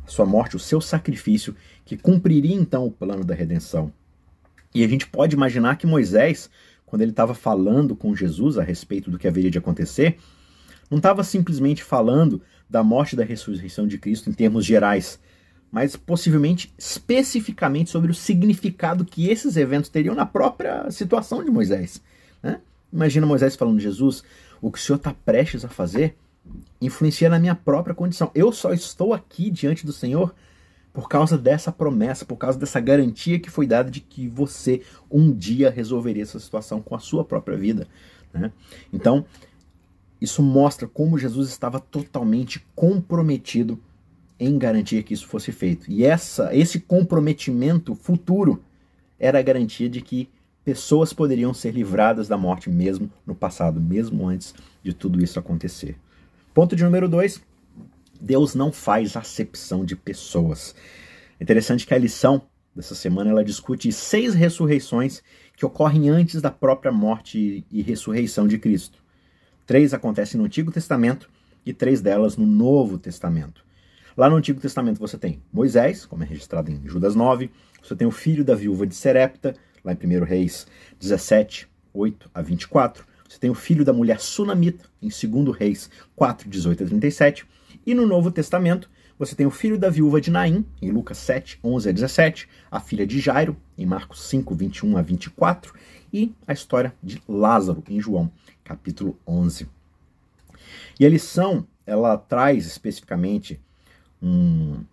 sua 0.07 0.27
morte, 0.27 0.57
o 0.57 0.59
seu 0.59 0.81
sacrifício, 0.81 1.55
que 1.85 1.97
cumpriria 1.97 2.55
então 2.55 2.87
o 2.87 2.91
plano 2.91 3.25
da 3.25 3.35
redenção. 3.35 3.93
E 4.75 4.85
a 4.85 4.89
gente 4.89 5.07
pode 5.07 5.35
imaginar 5.35 5.77
que 5.77 5.87
Moisés, 5.87 6.51
quando 6.87 7.03
ele 7.03 7.11
estava 7.11 7.35
falando 7.35 7.95
com 7.95 8.15
Jesus 8.15 8.59
a 8.59 8.63
respeito 8.63 9.11
do 9.11 9.19
que 9.19 9.29
haveria 9.29 9.51
de 9.51 9.59
acontecer, 9.59 10.19
não 10.91 10.99
estava 10.99 11.25
simplesmente 11.25 11.83
falando 11.83 12.43
da 12.69 12.83
morte 12.83 13.13
e 13.13 13.17
da 13.17 13.25
ressurreição 13.25 13.87
de 13.87 13.99
Cristo 13.99 14.31
em 14.31 14.33
termos 14.33 14.65
gerais, 14.65 15.19
mas 15.71 15.97
possivelmente 15.97 16.73
especificamente 16.77 17.91
sobre 17.91 18.11
o 18.11 18.15
significado 18.15 19.05
que 19.05 19.29
esses 19.29 19.57
eventos 19.57 19.89
teriam 19.89 20.15
na 20.15 20.27
própria 20.27 20.91
situação 20.91 21.43
de 21.43 21.51
Moisés. 21.51 22.03
Né? 22.43 22.61
Imagina 22.93 23.27
Moisés 23.27 23.57
falando: 23.57 23.81
Jesus, 23.81 24.23
o 24.61 24.71
que 24.71 24.79
o 24.79 24.81
senhor 24.81 24.97
está 24.97 25.15
prestes 25.15 25.65
a 25.65 25.69
fazer 25.69 26.17
influencia 26.81 27.29
na 27.29 27.39
minha 27.39 27.55
própria 27.55 27.95
condição. 27.95 28.31
Eu 28.35 28.53
só 28.53 28.73
estou 28.73 29.15
aqui 29.15 29.51
diante 29.51 29.87
do 29.87 29.93
Senhor 29.93 30.35
por 30.93 31.09
causa 31.09 31.39
dessa 31.39 31.73
promessa, 31.73 32.25
por 32.25 32.37
causa 32.37 32.59
dessa 32.59 32.79
garantia 32.79 33.41
que 33.41 33.51
foi 33.51 33.67
dada 33.67 33.91
de 33.91 34.01
que 34.01 34.29
você 34.29 34.83
um 35.11 35.33
dia 35.33 35.71
resolveria 35.71 36.23
essa 36.23 36.39
situação 36.39 36.83
com 36.83 36.95
a 36.95 36.99
sua 36.99 37.25
própria 37.25 37.57
vida. 37.57 37.87
Né? 38.33 38.53
Então, 38.93 39.25
isso 40.21 40.43
mostra 40.43 40.87
como 40.87 41.19
Jesus 41.19 41.49
estava 41.49 41.81
totalmente 41.81 42.65
comprometido 42.75 43.81
em 44.39 44.59
garantir 44.59 45.03
que 45.03 45.15
isso 45.15 45.27
fosse 45.27 45.53
feito. 45.53 45.91
E 45.91 46.05
essa, 46.05 46.55
esse 46.55 46.81
comprometimento 46.81 47.95
futuro 47.95 48.63
era 49.19 49.39
a 49.39 49.43
garantia 49.43 49.89
de 49.89 50.01
que 50.01 50.29
pessoas 50.65 51.13
poderiam 51.13 51.55
ser 51.55 51.73
livradas 51.73 52.29
da 52.29 52.37
morte 52.37 52.69
mesmo 52.69 53.11
no 53.27 53.35
passado, 53.35 53.81
mesmo 53.81 54.27
antes 54.27 54.55
de 54.83 54.93
tudo 54.93 55.23
isso 55.23 55.39
acontecer. 55.39 55.97
Ponto 56.55 56.77
de 56.77 56.85
número 56.85 57.09
dois: 57.09 57.43
Deus 58.21 58.55
não 58.55 58.71
faz 58.71 59.17
acepção 59.17 59.85
de 59.85 59.97
pessoas. 59.97 60.75
É 61.41 61.43
interessante 61.43 61.87
que 61.87 61.95
a 61.95 61.99
lição 61.99 62.43
dessa 62.75 62.95
semana 62.95 63.31
ela 63.31 63.45
discute 63.45 63.91
seis 63.93 64.35
ressurreições 64.35 65.23
que 65.57 65.65
ocorrem 65.65 66.09
antes 66.09 66.41
da 66.41 66.51
própria 66.51 66.93
morte 66.93 67.65
e 67.71 67.83
ressurreição 67.83 68.47
de 68.47 68.59
Cristo. 68.59 69.03
Três 69.67 69.95
acontecem 69.95 70.39
no 70.39 70.47
Antigo 70.47 70.71
Testamento 70.71 71.31
e 71.65 71.73
três 71.73 72.01
delas 72.01 72.37
no 72.37 72.47
Novo 72.47 72.99
Testamento. 72.99 73.65
Lá 74.17 74.29
no 74.29 74.37
Antigo 74.37 74.61
Testamento 74.61 74.99
você 74.99 75.17
tem 75.17 75.43
Moisés, 75.53 76.05
como 76.05 76.23
é 76.23 76.27
registrado 76.27 76.71
em 76.71 76.87
Judas 76.87 77.15
9, 77.15 77.51
você 77.83 77.97
tem 77.97 78.07
o 78.07 78.11
filho 78.11 78.45
da 78.45 78.55
viúva 78.55 78.87
de 78.87 78.95
Serepta, 78.95 79.55
lá 79.83 79.93
em 79.93 79.97
1 79.97 80.25
Reis 80.25 80.67
17, 81.01 81.69
8 81.95 82.31
a 82.35 82.43
24, 82.43 83.07
você 83.33 83.39
tem 83.39 83.49
o 83.49 83.55
filho 83.55 83.83
da 83.83 83.95
mulher 83.95 84.21
sunamita, 84.21 84.85
em 85.01 85.09
2 85.09 85.57
Reis 85.57 85.89
4, 86.15 86.51
18 86.51 86.85
a 86.85 86.87
37. 86.87 87.47
E 87.87 87.95
no 87.95 88.07
Novo 88.07 88.31
Testamento, 88.31 88.91
você 89.19 89.35
tem 89.35 89.47
o 89.47 89.51
filho 89.51 89.79
da 89.79 89.89
viúva 89.89 90.21
de 90.21 90.31
Naim, 90.31 90.67
em 90.83 90.91
Lucas 90.91 91.17
7, 91.17 91.59
11 91.65 91.89
a 91.89 91.93
17, 91.93 92.49
a 92.71 92.79
filha 92.79 93.07
de 93.07 93.21
Jairo, 93.21 93.57
em 93.79 93.87
Marcos 93.87 94.23
5, 94.29 94.55
21 94.55 94.99
a 94.99 95.03
24, 95.03 95.73
e 96.13 96.35
a 96.47 96.53
história 96.53 96.95
de 97.03 97.23
Lázaro, 97.27 97.83
em 97.89 97.99
João, 97.99 98.31
capítulo 98.63 99.19
11. 99.27 99.67
E 101.01 101.07
a 101.07 101.09
lição, 101.09 101.67
ela 101.87 102.19
traz 102.19 102.67
especificamente 102.67 103.59
um, 104.21 104.85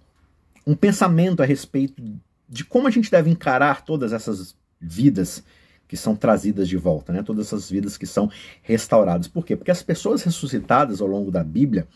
um 0.65 0.75
pensamento 0.75 1.43
a 1.43 1.46
respeito 1.46 2.01
de 2.48 2.63
como 2.63 2.88
a 2.88 2.91
gente 2.91 3.12
deve 3.12 3.29
encarar 3.29 3.84
todas 3.84 4.13
essas 4.13 4.55
vidas 4.79 5.43
que 5.89 5.98
são 5.98 6.15
trazidas 6.15 6.69
de 6.69 6.77
volta, 6.77 7.12
né? 7.12 7.24
Todas 7.24 7.48
essas 7.48 7.67
vidas 7.67 7.98
que 7.98 8.05
são 8.05 8.29
restauradas. 8.62 9.27
Por 9.27 9.43
quê? 9.43 9.55
Porque 9.55 9.72
as 9.72 9.81
pessoas 9.81 10.22
ressuscitadas 10.22 11.01
ao 11.01 11.08
longo 11.08 11.31
da 11.31 11.43
Bíblia, 11.43 11.88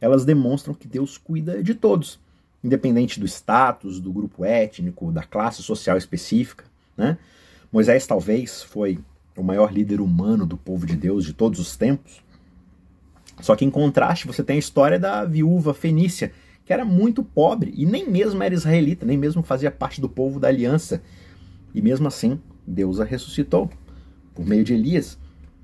elas 0.00 0.24
demonstram 0.24 0.72
que 0.74 0.88
Deus 0.88 1.18
cuida 1.18 1.62
de 1.62 1.74
todos, 1.74 2.18
independente 2.64 3.20
do 3.20 3.26
status, 3.26 4.00
do 4.00 4.10
grupo 4.10 4.46
étnico, 4.46 5.12
da 5.12 5.22
classe 5.22 5.62
social 5.62 5.98
específica, 5.98 6.64
né? 6.96 7.18
Moisés 7.70 8.06
talvez 8.06 8.62
foi 8.62 8.98
o 9.36 9.42
maior 9.42 9.70
líder 9.70 10.00
humano 10.00 10.46
do 10.46 10.56
povo 10.56 10.86
de 10.86 10.96
Deus 10.96 11.22
de 11.22 11.34
todos 11.34 11.60
os 11.60 11.76
tempos. 11.76 12.24
Só 13.40 13.54
que 13.54 13.64
em 13.64 13.70
contraste, 13.70 14.26
você 14.26 14.42
tem 14.42 14.56
a 14.56 14.60
história 14.60 14.98
da 14.98 15.22
viúva 15.24 15.74
fenícia, 15.74 16.32
que 16.64 16.72
era 16.72 16.84
muito 16.84 17.22
pobre 17.22 17.74
e 17.76 17.84
nem 17.84 18.08
mesmo 18.08 18.42
era 18.42 18.54
israelita, 18.54 19.04
nem 19.04 19.18
mesmo 19.18 19.42
fazia 19.42 19.70
parte 19.70 20.00
do 20.00 20.08
povo 20.08 20.40
da 20.40 20.48
aliança. 20.48 21.02
E 21.74 21.82
mesmo 21.82 22.08
assim, 22.08 22.40
Deus 22.66 23.00
a 23.00 23.04
ressuscitou 23.04 23.70
por 24.34 24.46
meio 24.46 24.64
de 24.64 24.74
Elias. 24.74 25.18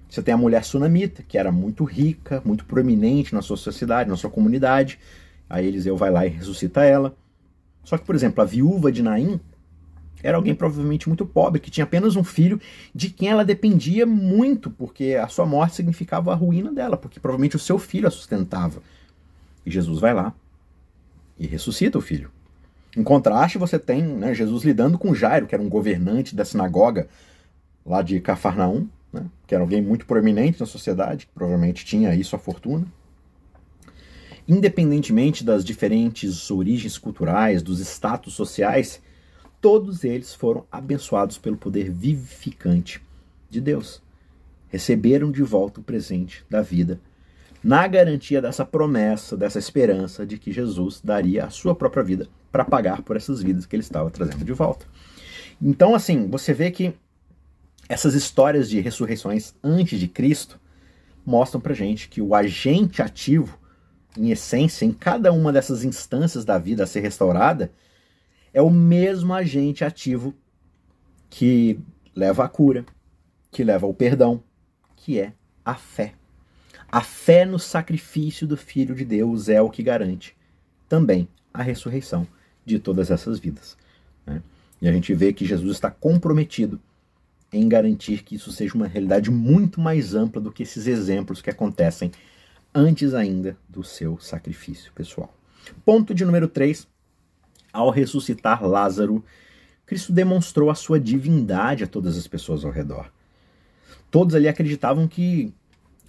Você 0.08 0.22
tem 0.22 0.34
a 0.34 0.36
mulher 0.36 0.64
sunamita, 0.64 1.22
que 1.22 1.38
era 1.38 1.52
muito 1.52 1.84
rica, 1.84 2.42
muito 2.44 2.64
proeminente 2.64 3.34
na 3.34 3.42
sua 3.42 3.56
sociedade, 3.56 4.10
na 4.10 4.16
sua 4.16 4.30
comunidade. 4.30 4.98
Aí 5.48 5.66
Eliseu 5.66 5.96
vai 5.96 6.10
lá 6.10 6.26
e 6.26 6.30
ressuscita 6.30 6.84
ela. 6.84 7.16
Só 7.84 7.96
que, 7.96 8.04
por 8.04 8.14
exemplo, 8.14 8.42
a 8.42 8.44
viúva 8.44 8.90
de 8.90 9.02
Naim 9.02 9.40
era 10.22 10.36
alguém 10.36 10.54
provavelmente 10.54 11.08
muito 11.08 11.24
pobre, 11.24 11.60
que 11.60 11.70
tinha 11.70 11.84
apenas 11.84 12.14
um 12.14 12.24
filho 12.24 12.60
de 12.94 13.08
quem 13.10 13.28
ela 13.28 13.44
dependia 13.44 14.04
muito, 14.04 14.70
porque 14.70 15.14
a 15.14 15.28
sua 15.28 15.46
morte 15.46 15.76
significava 15.76 16.32
a 16.32 16.34
ruína 16.34 16.72
dela, 16.72 16.96
porque 16.96 17.18
provavelmente 17.18 17.56
o 17.56 17.58
seu 17.58 17.78
filho 17.78 18.06
a 18.06 18.10
sustentava. 18.10 18.82
E 19.64 19.70
Jesus 19.70 19.98
vai 19.98 20.12
lá 20.12 20.34
e 21.38 21.46
ressuscita 21.46 21.96
o 21.96 22.02
filho. 22.02 22.30
Em 22.96 23.02
contraste, 23.02 23.58
você 23.58 23.78
tem 23.78 24.02
né, 24.02 24.34
Jesus 24.34 24.64
lidando 24.64 24.98
com 24.98 25.14
Jairo, 25.14 25.46
que 25.46 25.54
era 25.54 25.62
um 25.62 25.68
governante 25.68 26.34
da 26.34 26.44
sinagoga 26.44 27.08
lá 27.86 28.02
de 28.02 28.20
Cafarnaum, 28.20 28.88
né, 29.12 29.26
que 29.46 29.54
era 29.54 29.62
alguém 29.62 29.80
muito 29.80 30.06
proeminente 30.06 30.58
na 30.58 30.66
sociedade, 30.66 31.26
que 31.26 31.32
provavelmente 31.32 31.84
tinha 31.84 32.10
aí 32.10 32.24
sua 32.24 32.38
fortuna. 32.38 32.86
Independentemente 34.46 35.44
das 35.44 35.64
diferentes 35.64 36.50
origens 36.50 36.98
culturais, 36.98 37.62
dos 37.62 37.78
status 37.78 38.34
sociais, 38.34 39.00
todos 39.60 40.02
eles 40.02 40.34
foram 40.34 40.64
abençoados 40.72 41.38
pelo 41.38 41.56
poder 41.56 41.90
vivificante 41.90 43.00
de 43.48 43.60
Deus. 43.60 44.02
Receberam 44.68 45.30
de 45.30 45.42
volta 45.42 45.80
o 45.80 45.84
presente 45.84 46.44
da 46.50 46.62
vida, 46.62 47.00
na 47.62 47.86
garantia 47.86 48.40
dessa 48.40 48.64
promessa, 48.64 49.36
dessa 49.36 49.58
esperança 49.58 50.26
de 50.26 50.38
que 50.38 50.52
Jesus 50.52 51.00
daria 51.02 51.44
a 51.44 51.50
sua 51.50 51.74
própria 51.74 52.02
vida 52.02 52.28
para 52.50 52.64
pagar 52.64 53.02
por 53.02 53.16
essas 53.16 53.42
vidas 53.42 53.66
que 53.66 53.76
ele 53.76 53.82
estava 53.82 54.10
trazendo 54.10 54.44
de 54.44 54.52
volta. 54.52 54.86
Então, 55.60 55.94
assim, 55.94 56.26
você 56.28 56.54
vê 56.54 56.70
que 56.70 56.94
essas 57.88 58.14
histórias 58.14 58.70
de 58.70 58.80
ressurreições 58.80 59.54
antes 59.62 59.98
de 59.98 60.08
Cristo 60.08 60.58
mostram 61.24 61.60
para 61.60 61.74
gente 61.74 62.08
que 62.08 62.22
o 62.22 62.34
agente 62.34 63.02
ativo, 63.02 63.58
em 64.16 64.30
essência, 64.30 64.84
em 64.84 64.92
cada 64.92 65.32
uma 65.32 65.52
dessas 65.52 65.84
instâncias 65.84 66.44
da 66.44 66.56
vida 66.58 66.84
a 66.84 66.86
ser 66.86 67.00
restaurada, 67.00 67.70
é 68.52 68.62
o 68.62 68.70
mesmo 68.70 69.34
agente 69.34 69.84
ativo 69.84 70.34
que 71.28 71.78
leva 72.16 72.44
à 72.44 72.48
cura, 72.48 72.84
que 73.50 73.62
leva 73.62 73.86
ao 73.86 73.94
perdão, 73.94 74.42
que 74.96 75.20
é 75.20 75.32
a 75.64 75.74
fé. 75.74 76.14
A 76.92 77.02
fé 77.02 77.44
no 77.44 77.58
sacrifício 77.58 78.46
do 78.46 78.56
Filho 78.56 78.96
de 78.96 79.04
Deus 79.04 79.48
é 79.48 79.62
o 79.62 79.70
que 79.70 79.82
garante 79.82 80.36
também 80.88 81.28
a 81.54 81.62
ressurreição 81.62 82.26
de 82.66 82.80
todas 82.80 83.12
essas 83.12 83.38
vidas. 83.38 83.76
Né? 84.26 84.42
E 84.82 84.88
a 84.88 84.92
gente 84.92 85.14
vê 85.14 85.32
que 85.32 85.46
Jesus 85.46 85.76
está 85.76 85.88
comprometido 85.88 86.80
em 87.52 87.68
garantir 87.68 88.24
que 88.24 88.34
isso 88.34 88.50
seja 88.50 88.74
uma 88.74 88.88
realidade 88.88 89.30
muito 89.30 89.80
mais 89.80 90.14
ampla 90.16 90.40
do 90.40 90.50
que 90.50 90.64
esses 90.64 90.88
exemplos 90.88 91.40
que 91.40 91.50
acontecem 91.50 92.10
antes 92.74 93.14
ainda 93.14 93.56
do 93.68 93.84
seu 93.84 94.18
sacrifício 94.18 94.92
pessoal. 94.92 95.32
Ponto 95.84 96.12
de 96.12 96.24
número 96.24 96.48
3 96.48 96.88
ao 97.72 97.90
ressuscitar 97.90 98.66
Lázaro, 98.66 99.24
Cristo 99.86 100.12
demonstrou 100.12 100.70
a 100.70 100.74
sua 100.74 100.98
divindade 100.98 101.84
a 101.84 101.86
todas 101.86 102.16
as 102.16 102.26
pessoas 102.26 102.64
ao 102.64 102.72
redor. 102.72 103.12
Todos 104.10 104.34
ali 104.34 104.48
acreditavam 104.48 105.06
que 105.06 105.52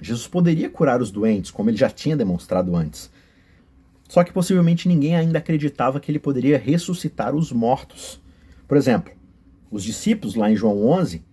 Jesus 0.02 0.28
poderia 0.28 0.70
curar 0.70 1.02
os 1.02 1.12
doentes, 1.12 1.52
como 1.52 1.70
ele 1.70 1.78
já 1.78 1.90
tinha 1.90 2.18
demonstrado 2.18 2.76
antes. 2.76 3.12
Só 4.10 4.24
que 4.24 4.34
possivelmente 4.34 4.88
ninguém 4.88 5.16
ainda 5.16 5.38
acreditava 5.38 6.00
que 6.00 6.12
ele 6.12 6.20
poderia 6.20 6.58
ressuscitar 6.58 7.36
os 7.36 7.52
mortos. 7.52 8.20
Por 8.68 8.76
exemplo, 8.76 9.14
os 9.70 9.84
discípulos 9.84 10.36
lá 10.36 10.52
em 10.52 10.56
João 10.56 10.86
11 10.86 11.24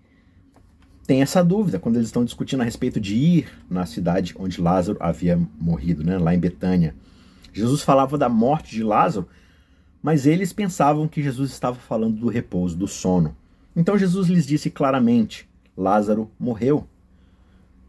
têm 1.07 1.23
essa 1.23 1.43
dúvida 1.43 1.79
quando 1.79 1.97
eles 1.97 2.09
estão 2.09 2.25
discutindo 2.25 2.61
a 2.61 2.65
respeito 2.65 3.01
de 3.01 3.17
ir 3.17 3.49
na 3.69 3.87
cidade 3.87 4.35
onde 4.39 4.61
Lázaro 4.61 4.99
havia 5.01 5.41
morrido, 5.59 6.05
né, 6.05 6.19
lá 6.19 6.35
em 6.35 6.39
Betânia. 6.39 6.95
Jesus 7.53 7.83
falava 7.83 8.19
da 8.19 8.29
morte 8.29 8.71
de 8.71 8.85
Lázaro, 8.85 9.27
mas 10.03 10.27
eles 10.27 10.53
pensavam 10.53 11.09
que 11.09 11.23
Jesus 11.23 11.51
estava 11.51 11.77
falando 11.77 12.21
do 12.21 12.29
repouso, 12.29 12.77
do 12.77 12.87
sono. 12.87 13.35
Então 13.75 13.99
Jesus 13.99 14.29
lhes 14.29 14.47
disse 14.47 14.71
claramente: 14.71 15.49
Lázaro 15.77 16.31
morreu. 16.39 16.87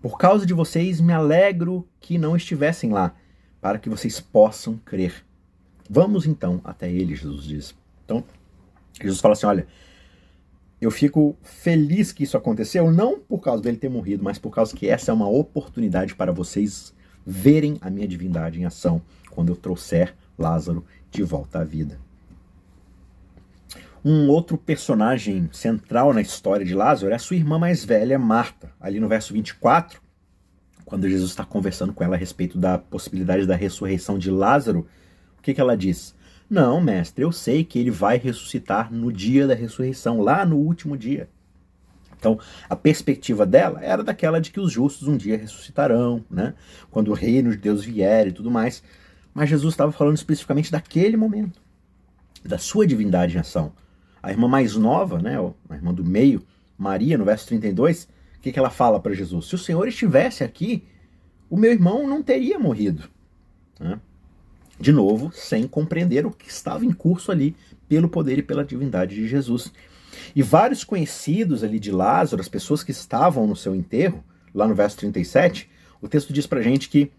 Por 0.01 0.18
causa 0.18 0.46
de 0.46 0.53
vocês, 0.53 1.01
me 1.01 1.12
alegro 1.12 1.88
que 2.00 2.18
não 2.18 2.36
estivessem 2.36 2.91
lá, 2.91 3.15
para 3.60 3.77
que 3.77 3.89
vocês 3.89 4.20
possam 4.20 4.77
crer. 4.77 5.25
Vamos 5.89 6.25
então 6.25 6.62
até 6.63 6.89
ele, 6.89 7.15
Jesus 7.15 7.44
diz. 7.44 7.75
Então, 8.06 8.24
Jesus 9.01 9.20
fala 9.20 9.34
assim: 9.34 9.46
olha, 9.46 9.68
eu 10.79 10.89
fico 10.89 11.36
feliz 11.41 12.13
que 12.13 12.24
isso 12.24 12.38
aconteceu, 12.38 12.89
não 12.91 13.20
por 13.20 13.41
causa 13.41 13.62
dele 13.62 13.77
ter 13.77 13.89
morrido, 13.89 14.24
mas 14.24 14.38
por 14.38 14.51
causa 14.51 14.75
que 14.75 14.88
essa 14.88 15.12
é 15.12 15.13
uma 15.13 15.27
oportunidade 15.27 16.15
para 16.15 16.32
vocês 16.32 16.94
verem 17.25 17.77
a 17.82 17.89
minha 17.89 18.08
divindade 18.08 18.60
em 18.60 18.65
ação 18.65 19.01
quando 19.29 19.50
eu 19.50 19.56
trouxer 19.56 20.15
Lázaro 20.38 20.86
de 21.12 21.24
volta 21.24 21.60
à 21.60 21.63
vida. 21.63 22.00
Um 24.03 24.29
outro 24.29 24.58
personagem 24.58 25.50
central 25.51 26.13
na 26.13 26.22
história 26.22 26.65
de 26.65 26.74
Lázaro 26.74 27.12
é 27.12 27.15
a 27.15 27.20
sua 27.20 27.36
irmã 27.36 27.60
mais 27.60 27.84
velha, 27.84 28.18
Marta. 28.18 28.72
Ali 28.79 28.98
no 28.98 29.10
verso 29.10 29.34
24, 29.34 30.01
quando 30.86 31.10
Jesus 31.10 31.32
está 31.32 31.44
conversando 31.44 31.91
com 31.91 32.01
ela 32.01 32.15
a 32.15 32.18
respeito 32.18 32.58
da 32.58 32.77
possibilidade 32.77 33.46
da 33.46 33.58
ressurreição 33.58 34.18
de 34.18 34.32
Lázaro, 34.32 34.88
o 35.38 35.41
que, 35.41 35.53
que 35.53 35.60
ela 35.60 35.75
diz? 35.75 36.15
Não, 36.50 36.79
mestre, 36.79 37.25
eu 37.25 37.32
sei 37.34 37.63
que 37.65 37.77
ele 37.77 37.91
vai 37.91 38.18
ressuscitar 38.18 38.91
no 38.91 39.12
dia 39.12 39.46
da 39.46 39.53
ressurreição, 39.53 40.22
lá 40.22 40.46
no 40.46 40.56
último 40.56 40.98
dia. 40.98 41.29
Então, 42.18 42.39
a 42.70 42.75
perspectiva 42.75 43.46
dela 43.46 43.84
era 43.84 44.03
daquela 44.03 44.39
de 44.39 44.50
que 44.50 44.60
os 44.62 44.72
justos 44.72 45.10
um 45.10 45.18
dia 45.18 45.38
ressuscitarão, 45.38 46.24
né? 46.29 46.53
Quando 46.89 47.10
o 47.10 47.13
reino 47.13 47.51
de 47.51 47.58
Deus 47.58 47.84
vier 47.84 48.27
e 48.27 48.32
tudo 48.32 48.50
mais. 48.50 48.82
Mas 49.34 49.50
Jesus 49.50 49.74
estava 49.74 49.91
falando 49.91 50.15
especificamente 50.15 50.72
daquele 50.72 51.15
momento, 51.15 51.62
da 52.44 52.58
sua 52.58 52.88
divindade 52.88 53.36
em 53.36 53.39
ação. 53.39 53.74
A 54.21 54.31
irmã 54.31 54.47
mais 54.47 54.75
nova, 54.75 55.19
né, 55.19 55.38
a 55.69 55.75
irmã 55.75 55.93
do 55.93 56.03
meio, 56.03 56.41
Maria, 56.77 57.17
no 57.17 57.25
verso 57.25 57.47
32, 57.47 58.07
o 58.38 58.41
que, 58.41 58.51
que 58.51 58.59
ela 58.59 58.69
fala 58.69 58.99
para 58.99 59.13
Jesus? 59.13 59.47
Se 59.47 59.55
o 59.55 59.57
Senhor 59.57 59.88
estivesse 59.88 60.43
aqui, 60.43 60.83
o 61.49 61.57
meu 61.57 61.71
irmão 61.71 62.07
não 62.07 62.23
teria 62.23 62.57
morrido. 62.57 63.09
Né? 63.79 63.99
De 64.79 64.91
novo, 64.91 65.31
sem 65.33 65.67
compreender 65.67 66.25
o 66.25 66.31
que 66.31 66.49
estava 66.49 66.85
em 66.85 66.91
curso 66.91 67.31
ali 67.31 67.55
pelo 67.88 68.07
poder 68.07 68.38
e 68.39 68.43
pela 68.43 68.63
divindade 68.63 69.15
de 69.15 69.27
Jesus. 69.27 69.73
E 70.35 70.41
vários 70.41 70.83
conhecidos 70.83 71.63
ali 71.63 71.79
de 71.79 71.91
Lázaro, 71.91 72.41
as 72.41 72.47
pessoas 72.47 72.83
que 72.83 72.91
estavam 72.91 73.45
no 73.45 73.55
seu 73.55 73.75
enterro, 73.75 74.23
lá 74.53 74.67
no 74.67 74.75
verso 74.75 74.97
37, 74.97 75.69
o 76.01 76.07
texto 76.07 76.31
diz 76.31 76.47
pra 76.47 76.61
gente 76.61 76.88
que 76.88 77.11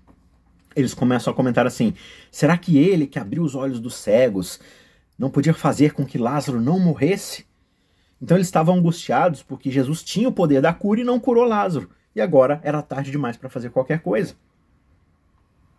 eles 0.75 0.95
começam 0.95 1.33
a 1.33 1.37
comentar 1.37 1.67
assim: 1.67 1.93
será 2.31 2.57
que 2.57 2.79
ele 2.79 3.07
que 3.07 3.19
abriu 3.19 3.43
os 3.43 3.55
olhos 3.55 3.81
dos 3.81 3.95
cegos 3.95 4.61
não 5.21 5.29
podia 5.29 5.53
fazer 5.53 5.93
com 5.93 6.07
que 6.07 6.17
Lázaro 6.17 6.63
não 6.63 6.81
morresse? 6.81 7.45
Então 8.23 8.39
eles 8.39 8.47
estavam 8.47 8.77
angustiados 8.77 9.43
porque 9.43 9.71
Jesus 9.71 10.03
tinha 10.03 10.27
o 10.27 10.33
poder 10.33 10.63
da 10.63 10.73
cura 10.73 11.03
e 11.03 11.05
não 11.05 11.21
curou 11.21 11.45
Lázaro. 11.45 11.91
E 12.17 12.23
agora 12.23 12.59
era 12.65 12.81
tarde 12.81 13.11
demais 13.11 13.37
para 13.37 13.51
fazer 13.51 13.69
qualquer 13.69 14.01
coisa. 14.01 14.35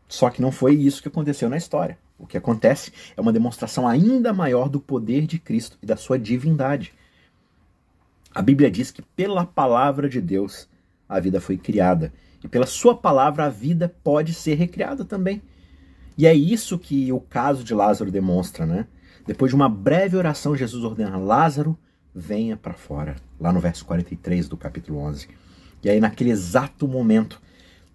Só 0.07 0.29
que 0.29 0.43
não 0.43 0.51
foi 0.51 0.75
isso 0.75 1.01
que 1.01 1.07
aconteceu 1.07 1.49
na 1.49 1.57
história. 1.57 1.97
O 2.19 2.27
que 2.27 2.37
acontece 2.37 2.93
é 3.17 3.19
uma 3.19 3.33
demonstração 3.33 3.87
ainda 3.87 4.31
maior 4.31 4.69
do 4.69 4.79
poder 4.79 5.25
de 5.25 5.39
Cristo 5.39 5.75
e 5.81 5.87
da 5.87 5.97
sua 5.97 6.19
divindade. 6.19 6.93
A 8.35 8.43
Bíblia 8.43 8.69
diz 8.69 8.91
que 8.91 9.01
pela 9.01 9.43
palavra 9.43 10.07
de 10.07 10.21
Deus 10.21 10.69
a 11.09 11.19
vida 11.19 11.41
foi 11.41 11.57
criada 11.57 12.13
e 12.43 12.47
pela 12.47 12.67
sua 12.67 12.95
palavra 12.95 13.45
a 13.45 13.49
vida 13.49 13.91
pode 14.03 14.35
ser 14.35 14.53
recriada 14.53 15.03
também. 15.03 15.41
E 16.15 16.27
é 16.27 16.33
isso 16.35 16.77
que 16.77 17.11
o 17.11 17.19
caso 17.19 17.63
de 17.63 17.73
Lázaro 17.73 18.11
demonstra, 18.11 18.67
né? 18.67 18.85
Depois 19.25 19.51
de 19.51 19.55
uma 19.55 19.69
breve 19.69 20.17
oração, 20.17 20.55
Jesus 20.55 20.83
ordena: 20.83 21.17
Lázaro, 21.17 21.77
venha 22.13 22.57
para 22.57 22.73
fora. 22.73 23.15
Lá 23.39 23.51
no 23.51 23.59
verso 23.59 23.85
43 23.85 24.47
do 24.47 24.57
capítulo 24.57 24.99
11. 24.99 25.27
E 25.83 25.89
aí, 25.89 25.99
naquele 25.99 26.31
exato 26.31 26.87
momento, 26.87 27.41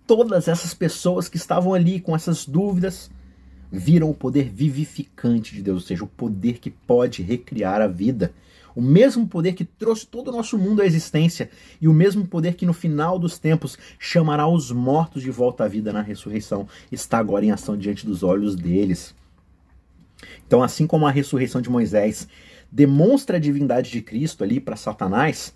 todas 0.06 0.48
essas 0.48 0.74
pessoas 0.74 1.28
que 1.28 1.36
estavam 1.36 1.74
ali 1.74 2.00
com 2.00 2.14
essas 2.14 2.46
dúvidas 2.46 3.10
viram 3.70 4.08
o 4.08 4.14
poder 4.14 4.48
vivificante 4.48 5.54
de 5.54 5.62
Deus, 5.62 5.82
ou 5.82 5.86
seja, 5.86 6.04
o 6.04 6.08
poder 6.08 6.58
que 6.58 6.70
pode 6.70 7.22
recriar 7.22 7.80
a 7.80 7.86
vida 7.86 8.32
o 8.76 8.82
mesmo 8.82 9.26
poder 9.26 9.54
que 9.54 9.64
trouxe 9.64 10.06
todo 10.06 10.28
o 10.28 10.32
nosso 10.32 10.58
mundo 10.58 10.82
à 10.82 10.86
existência 10.86 11.48
e 11.80 11.88
o 11.88 11.94
mesmo 11.94 12.26
poder 12.26 12.54
que 12.54 12.66
no 12.66 12.74
final 12.74 13.18
dos 13.18 13.38
tempos 13.38 13.78
chamará 13.98 14.46
os 14.46 14.70
mortos 14.70 15.22
de 15.22 15.30
volta 15.30 15.64
à 15.64 15.68
vida 15.68 15.94
na 15.94 16.02
ressurreição 16.02 16.68
está 16.92 17.16
agora 17.16 17.46
em 17.46 17.50
ação 17.50 17.74
diante 17.74 18.04
dos 18.04 18.22
olhos 18.22 18.54
deles. 18.54 19.14
Então, 20.46 20.62
assim 20.62 20.86
como 20.86 21.06
a 21.06 21.10
ressurreição 21.10 21.60
de 21.60 21.70
Moisés 21.70 22.28
demonstra 22.70 23.36
a 23.36 23.40
divindade 23.40 23.90
de 23.90 24.00
Cristo 24.00 24.42
ali 24.42 24.60
para 24.60 24.76
Satanás, 24.76 25.54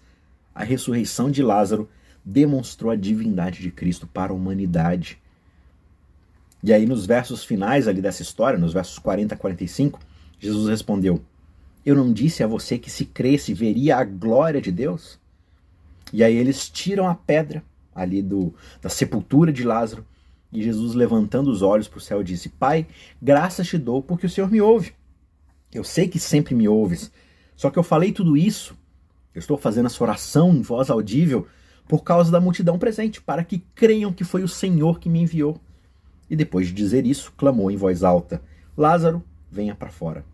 a 0.54 0.64
ressurreição 0.64 1.30
de 1.30 1.42
Lázaro 1.42 1.88
demonstrou 2.24 2.90
a 2.90 2.96
divindade 2.96 3.60
de 3.60 3.70
Cristo 3.70 4.06
para 4.06 4.32
a 4.32 4.34
humanidade. 4.34 5.18
E 6.62 6.72
aí, 6.72 6.84
nos 6.84 7.06
versos 7.06 7.44
finais 7.44 7.88
ali 7.88 8.02
dessa 8.02 8.22
história, 8.22 8.58
nos 8.58 8.72
versos 8.72 8.98
40 8.98 9.34
a 9.34 9.38
45, 9.38 9.98
Jesus 10.38 10.68
respondeu: 10.68 11.22
Eu 11.84 11.94
não 11.94 12.12
disse 12.12 12.42
a 12.42 12.46
você 12.46 12.78
que 12.78 12.90
se 12.90 13.06
cresce 13.06 13.54
veria 13.54 13.96
a 13.96 14.04
glória 14.04 14.60
de 14.60 14.70
Deus? 14.70 15.18
E 16.12 16.22
aí 16.22 16.36
eles 16.36 16.68
tiram 16.68 17.08
a 17.08 17.14
pedra 17.14 17.62
ali 17.94 18.22
do, 18.22 18.54
da 18.82 18.88
sepultura 18.88 19.52
de 19.52 19.64
Lázaro, 19.64 20.04
e 20.52 20.62
Jesus, 20.62 20.94
levantando 20.94 21.50
os 21.50 21.62
olhos 21.62 21.86
para 21.86 21.98
o 21.98 22.00
céu, 22.00 22.22
disse: 22.22 22.48
Pai, 22.48 22.86
graças 23.22 23.68
te 23.68 23.78
dou 23.78 24.02
porque 24.02 24.26
o 24.26 24.30
Senhor 24.30 24.50
me 24.50 24.60
ouve. 24.60 24.92
Eu 25.72 25.84
sei 25.84 26.08
que 26.08 26.18
sempre 26.18 26.54
me 26.54 26.68
ouves, 26.68 27.12
só 27.56 27.70
que 27.70 27.78
eu 27.78 27.82
falei 27.82 28.10
tudo 28.10 28.36
isso, 28.36 28.76
eu 29.32 29.38
estou 29.38 29.56
fazendo 29.56 29.86
essa 29.86 30.02
oração 30.02 30.52
em 30.52 30.62
voz 30.62 30.90
audível 30.90 31.46
por 31.86 32.02
causa 32.02 32.30
da 32.30 32.40
multidão 32.40 32.78
presente, 32.78 33.20
para 33.20 33.44
que 33.44 33.58
creiam 33.74 34.12
que 34.12 34.24
foi 34.24 34.42
o 34.42 34.48
Senhor 34.48 34.98
que 34.98 35.08
me 35.08 35.22
enviou. 35.22 35.60
E 36.28 36.34
depois 36.34 36.66
de 36.66 36.72
dizer 36.72 37.06
isso, 37.06 37.32
clamou 37.36 37.70
em 37.70 37.76
voz 37.76 38.02
alta: 38.02 38.42
Lázaro, 38.76 39.22
venha 39.50 39.74
para 39.74 39.90
fora. 39.90 40.24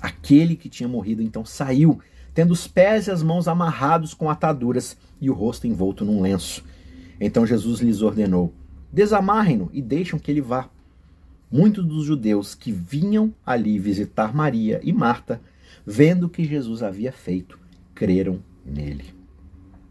Aquele 0.00 0.54
que 0.54 0.68
tinha 0.68 0.88
morrido 0.88 1.22
então 1.22 1.44
saiu, 1.44 2.00
tendo 2.34 2.52
os 2.52 2.68
pés 2.68 3.06
e 3.06 3.10
as 3.10 3.22
mãos 3.22 3.48
amarrados 3.48 4.14
com 4.14 4.30
ataduras 4.30 4.96
e 5.20 5.28
o 5.28 5.34
rosto 5.34 5.66
envolto 5.66 6.04
num 6.04 6.20
lenço. 6.20 6.64
Então 7.20 7.46
Jesus 7.46 7.80
lhes 7.80 8.02
ordenou: 8.02 8.52
Desamarrem-no 8.92 9.70
e 9.72 9.82
deixam 9.82 10.18
que 10.18 10.30
ele 10.30 10.40
vá. 10.40 10.68
Muitos 11.50 11.84
dos 11.84 12.04
judeus 12.04 12.54
que 12.54 12.72
vinham 12.72 13.32
ali 13.44 13.78
visitar 13.78 14.34
Maria 14.34 14.80
e 14.82 14.92
Marta, 14.92 15.40
vendo 15.86 16.26
o 16.26 16.28
que 16.28 16.44
Jesus 16.44 16.82
havia 16.82 17.12
feito, 17.12 17.58
creram 17.94 18.40
nele. 18.64 19.14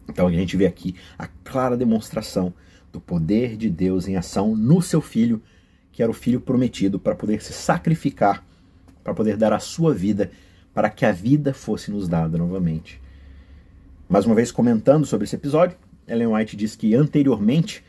Então 0.07 0.27
a 0.27 0.31
gente 0.31 0.57
vê 0.57 0.65
aqui 0.65 0.95
a 1.17 1.27
clara 1.27 1.77
demonstração 1.77 2.53
do 2.91 2.99
poder 2.99 3.57
de 3.57 3.69
Deus 3.69 4.07
em 4.07 4.15
ação 4.15 4.55
no 4.55 4.81
seu 4.81 5.01
filho, 5.01 5.41
que 5.91 6.01
era 6.01 6.11
o 6.11 6.13
filho 6.13 6.39
prometido 6.39 6.99
para 6.99 7.15
poder 7.15 7.41
se 7.41 7.53
sacrificar, 7.53 8.45
para 9.03 9.13
poder 9.13 9.37
dar 9.37 9.53
a 9.53 9.59
sua 9.59 9.93
vida, 9.93 10.31
para 10.73 10.89
que 10.89 11.05
a 11.05 11.11
vida 11.11 11.53
fosse 11.53 11.89
nos 11.91 12.07
dada 12.07 12.37
novamente. 12.37 13.01
Mais 14.07 14.25
uma 14.25 14.35
vez 14.35 14.51
comentando 14.51 15.05
sobre 15.05 15.25
esse 15.25 15.35
episódio, 15.35 15.77
Ellen 16.07 16.27
White 16.27 16.55
diz 16.55 16.75
que 16.75 16.93
anteriormente 16.93 17.83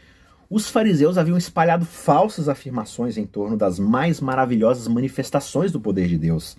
os 0.48 0.68
fariseus 0.68 1.18
haviam 1.18 1.36
espalhado 1.36 1.84
falsas 1.84 2.48
afirmações 2.48 3.16
em 3.16 3.26
torno 3.26 3.56
das 3.56 3.78
mais 3.78 4.20
maravilhosas 4.20 4.86
manifestações 4.86 5.72
do 5.72 5.80
poder 5.80 6.06
de 6.08 6.16
Deus. 6.16 6.56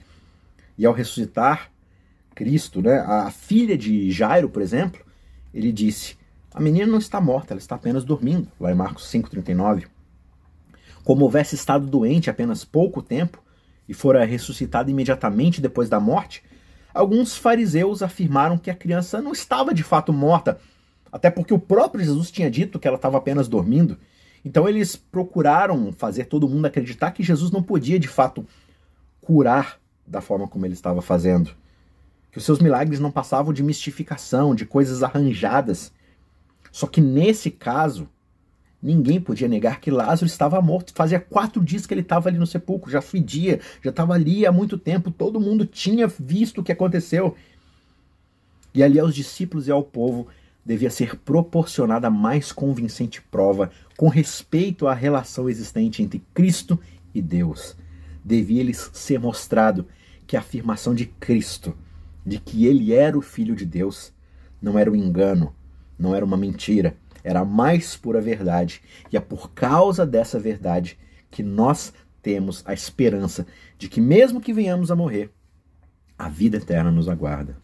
E 0.77 0.85
ao 0.85 0.93
ressuscitar 0.93 1.71
Cristo, 2.35 2.81
né, 2.81 2.99
a 2.99 3.31
filha 3.31 3.77
de 3.77 4.11
Jairo, 4.11 4.49
por 4.49 4.61
exemplo, 4.61 5.01
ele 5.53 5.71
disse: 5.71 6.17
A 6.53 6.59
menina 6.59 6.85
não 6.85 6.99
está 6.99 7.19
morta, 7.19 7.53
ela 7.53 7.59
está 7.59 7.75
apenas 7.75 8.03
dormindo, 8.03 8.47
lá 8.59 8.71
em 8.71 8.75
Marcos 8.75 9.05
5,39. 9.11 9.85
Como 11.03 11.23
houvesse 11.23 11.55
estado 11.55 11.87
doente 11.87 12.29
apenas 12.29 12.65
pouco 12.65 13.01
tempo 13.01 13.41
e 13.87 13.93
fora 13.93 14.25
ressuscitada 14.25 14.91
imediatamente 14.91 15.61
depois 15.61 15.87
da 15.87 15.99
morte, 15.99 16.43
alguns 16.93 17.37
fariseus 17.37 18.03
afirmaram 18.03 18.57
que 18.57 18.69
a 18.69 18.75
criança 18.75 19.21
não 19.21 19.31
estava 19.31 19.73
de 19.73 19.81
fato 19.81 20.11
morta, 20.11 20.59
até 21.17 21.31
porque 21.31 21.51
o 21.51 21.57
próprio 21.57 22.05
Jesus 22.05 22.29
tinha 22.29 22.49
dito 22.49 22.77
que 22.77 22.87
ela 22.87 22.95
estava 22.95 23.17
apenas 23.17 23.47
dormindo. 23.47 23.97
Então 24.45 24.69
eles 24.69 24.95
procuraram 24.95 25.91
fazer 25.91 26.25
todo 26.25 26.47
mundo 26.47 26.67
acreditar 26.67 27.09
que 27.09 27.23
Jesus 27.23 27.49
não 27.49 27.63
podia 27.63 27.99
de 27.99 28.07
fato 28.07 28.45
curar 29.19 29.79
da 30.05 30.21
forma 30.21 30.47
como 30.47 30.63
ele 30.67 30.75
estava 30.75 31.01
fazendo. 31.01 31.49
Que 32.31 32.37
os 32.37 32.45
seus 32.45 32.59
milagres 32.59 32.99
não 32.99 33.09
passavam 33.09 33.51
de 33.51 33.63
mistificação, 33.63 34.53
de 34.53 34.63
coisas 34.63 35.01
arranjadas. 35.01 35.91
Só 36.71 36.85
que 36.85 37.01
nesse 37.01 37.49
caso, 37.49 38.07
ninguém 38.79 39.19
podia 39.19 39.47
negar 39.47 39.81
que 39.81 39.89
Lázaro 39.89 40.27
estava 40.27 40.61
morto. 40.61 40.93
Fazia 40.93 41.19
quatro 41.19 41.65
dias 41.65 41.87
que 41.87 41.95
ele 41.95 42.01
estava 42.01 42.29
ali 42.29 42.37
no 42.37 42.45
sepulcro, 42.45 42.91
já 42.91 43.01
fedia, 43.01 43.59
já 43.81 43.89
estava 43.89 44.13
ali 44.13 44.45
há 44.45 44.51
muito 44.51 44.77
tempo, 44.77 45.09
todo 45.09 45.41
mundo 45.41 45.65
tinha 45.65 46.05
visto 46.05 46.61
o 46.61 46.63
que 46.63 46.71
aconteceu. 46.71 47.35
E 48.71 48.83
ali 48.83 48.99
aos 48.99 49.15
discípulos 49.15 49.67
e 49.67 49.71
ao 49.71 49.81
povo 49.81 50.27
devia 50.67 50.89
ser 50.89 51.15
proporcionada 51.15 52.09
mais 52.09 52.51
convincente 52.51 53.21
prova 53.21 53.71
com 53.95 54.09
respeito 54.09 54.85
à 54.85 54.93
relação 54.93 55.49
existente 55.49 56.03
entre 56.03 56.21
Cristo 56.33 56.77
e 57.15 57.21
Deus. 57.21 57.77
Devia 58.23 58.63
lhes 58.63 58.89
ser 58.91 59.17
mostrado 59.17 59.87
que 60.27 60.35
a 60.35 60.41
afirmação 60.41 60.93
de 60.93 61.05
Cristo, 61.05 61.73
de 62.25 62.37
que 62.37 62.65
ele 62.65 62.93
era 62.93 63.17
o 63.17 63.21
Filho 63.21 63.55
de 63.55 63.65
Deus, 63.65 64.11
não 64.61 64.77
era 64.77 64.91
um 64.91 64.95
engano, 64.95 65.55
não 65.97 66.13
era 66.13 66.25
uma 66.25 66.35
mentira, 66.35 66.97
era 67.23 67.39
a 67.39 67.45
mais 67.45 67.95
pura 67.95 68.19
verdade. 68.19 68.81
E 69.09 69.15
é 69.15 69.21
por 69.21 69.51
causa 69.51 70.05
dessa 70.05 70.37
verdade 70.37 70.99
que 71.31 71.41
nós 71.41 71.93
temos 72.21 72.61
a 72.65 72.73
esperança 72.73 73.47
de 73.77 73.87
que, 73.87 74.01
mesmo 74.01 74.41
que 74.41 74.51
venhamos 74.51 74.91
a 74.91 74.97
morrer, 74.97 75.31
a 76.19 76.27
vida 76.27 76.57
eterna 76.57 76.91
nos 76.91 77.07
aguarda. 77.07 77.55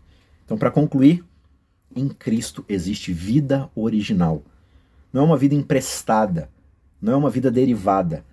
Então, 0.45 0.57
para 0.57 0.71
concluir, 0.71 1.21
em 1.95 2.09
Cristo 2.09 2.65
existe 2.67 3.13
vida 3.13 3.69
original. 3.75 4.43
Não 5.11 5.21
é 5.21 5.25
uma 5.25 5.37
vida 5.37 5.55
emprestada, 5.55 6.49
não 7.01 7.13
é 7.13 7.15
uma 7.15 7.29
vida 7.29 7.51
derivada. 7.51 8.25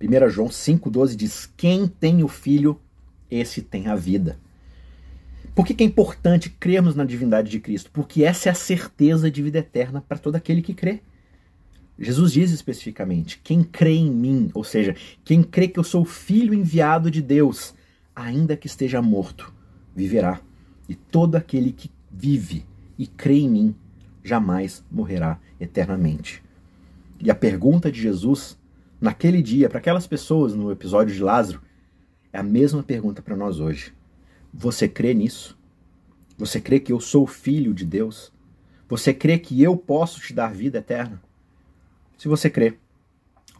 1 0.00 0.30
João 0.30 0.48
5,12 0.48 1.16
diz: 1.16 1.52
Quem 1.56 1.88
tem 1.88 2.22
o 2.22 2.28
Filho, 2.28 2.80
esse 3.30 3.62
tem 3.62 3.88
a 3.88 3.96
vida. 3.96 4.38
Por 5.54 5.66
que, 5.66 5.72
que 5.72 5.82
é 5.82 5.86
importante 5.86 6.50
crermos 6.50 6.94
na 6.94 7.04
divindade 7.04 7.50
de 7.50 7.58
Cristo? 7.58 7.90
Porque 7.90 8.22
essa 8.24 8.50
é 8.50 8.52
a 8.52 8.54
certeza 8.54 9.30
de 9.30 9.42
vida 9.42 9.58
eterna 9.58 10.04
para 10.06 10.18
todo 10.18 10.36
aquele 10.36 10.60
que 10.60 10.74
crê. 10.74 11.00
Jesus 11.98 12.32
diz 12.32 12.50
especificamente: 12.50 13.40
quem 13.42 13.62
crê 13.62 13.94
em 13.94 14.10
mim, 14.10 14.50
ou 14.52 14.62
seja, 14.62 14.94
quem 15.24 15.42
crê 15.42 15.66
que 15.66 15.78
eu 15.78 15.84
sou 15.84 16.02
o 16.02 16.06
filho 16.06 16.52
enviado 16.52 17.10
de 17.10 17.22
Deus, 17.22 17.74
ainda 18.14 18.56
que 18.56 18.66
esteja 18.66 19.00
morto, 19.00 19.52
viverá. 19.94 20.40
E 20.88 20.94
todo 20.94 21.36
aquele 21.36 21.72
que 21.72 21.90
vive 22.12 22.64
e 22.98 23.06
crê 23.06 23.38
em 23.40 23.48
mim, 23.48 23.74
jamais 24.22 24.84
morrerá 24.90 25.38
eternamente. 25.60 26.42
E 27.20 27.30
a 27.30 27.34
pergunta 27.34 27.90
de 27.90 28.00
Jesus, 28.00 28.58
naquele 29.00 29.42
dia, 29.42 29.68
para 29.68 29.78
aquelas 29.78 30.06
pessoas 30.06 30.54
no 30.54 30.70
episódio 30.70 31.14
de 31.14 31.22
Lázaro, 31.22 31.62
é 32.32 32.38
a 32.38 32.42
mesma 32.42 32.82
pergunta 32.82 33.22
para 33.22 33.36
nós 33.36 33.60
hoje. 33.60 33.92
Você 34.52 34.88
crê 34.88 35.14
nisso? 35.14 35.56
Você 36.36 36.60
crê 36.60 36.78
que 36.78 36.92
eu 36.92 37.00
sou 37.00 37.26
filho 37.26 37.72
de 37.72 37.84
Deus? 37.84 38.32
Você 38.88 39.12
crê 39.14 39.38
que 39.38 39.62
eu 39.62 39.76
posso 39.76 40.20
te 40.20 40.32
dar 40.34 40.52
vida 40.52 40.78
eterna? 40.78 41.22
Se 42.18 42.28
você 42.28 42.50
crê, 42.50 42.78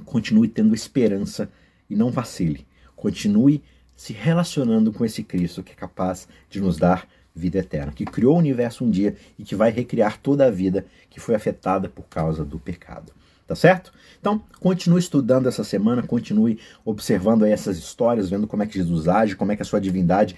continue 0.04 0.48
tendo 0.48 0.74
esperança 0.74 1.50
e 1.88 1.96
não 1.96 2.10
vacile. 2.10 2.66
Continue 2.94 3.62
se 3.96 4.12
relacionando 4.12 4.92
com 4.92 5.04
esse 5.04 5.22
Cristo 5.22 5.62
que 5.62 5.72
é 5.72 5.74
capaz 5.74 6.28
de 6.50 6.60
nos 6.60 6.76
dar 6.76 7.08
vida 7.36 7.58
eterna, 7.58 7.92
que 7.92 8.04
criou 8.04 8.34
o 8.34 8.38
universo 8.38 8.84
um 8.84 8.90
dia 8.90 9.14
e 9.38 9.44
que 9.44 9.54
vai 9.54 9.70
recriar 9.70 10.18
toda 10.18 10.46
a 10.46 10.50
vida 10.50 10.86
que 11.10 11.20
foi 11.20 11.34
afetada 11.34 11.88
por 11.88 12.04
causa 12.04 12.44
do 12.44 12.58
pecado. 12.58 13.12
Tá 13.46 13.54
certo? 13.54 13.92
Então, 14.18 14.42
continue 14.58 14.98
estudando 14.98 15.48
essa 15.48 15.62
semana, 15.62 16.02
continue 16.02 16.58
observando 16.84 17.44
essas 17.44 17.78
histórias, 17.78 18.28
vendo 18.28 18.46
como 18.48 18.64
é 18.64 18.66
que 18.66 18.74
Jesus 18.74 19.06
age, 19.06 19.36
como 19.36 19.52
é 19.52 19.56
que 19.56 19.62
a 19.62 19.64
sua 19.64 19.80
divindade 19.80 20.34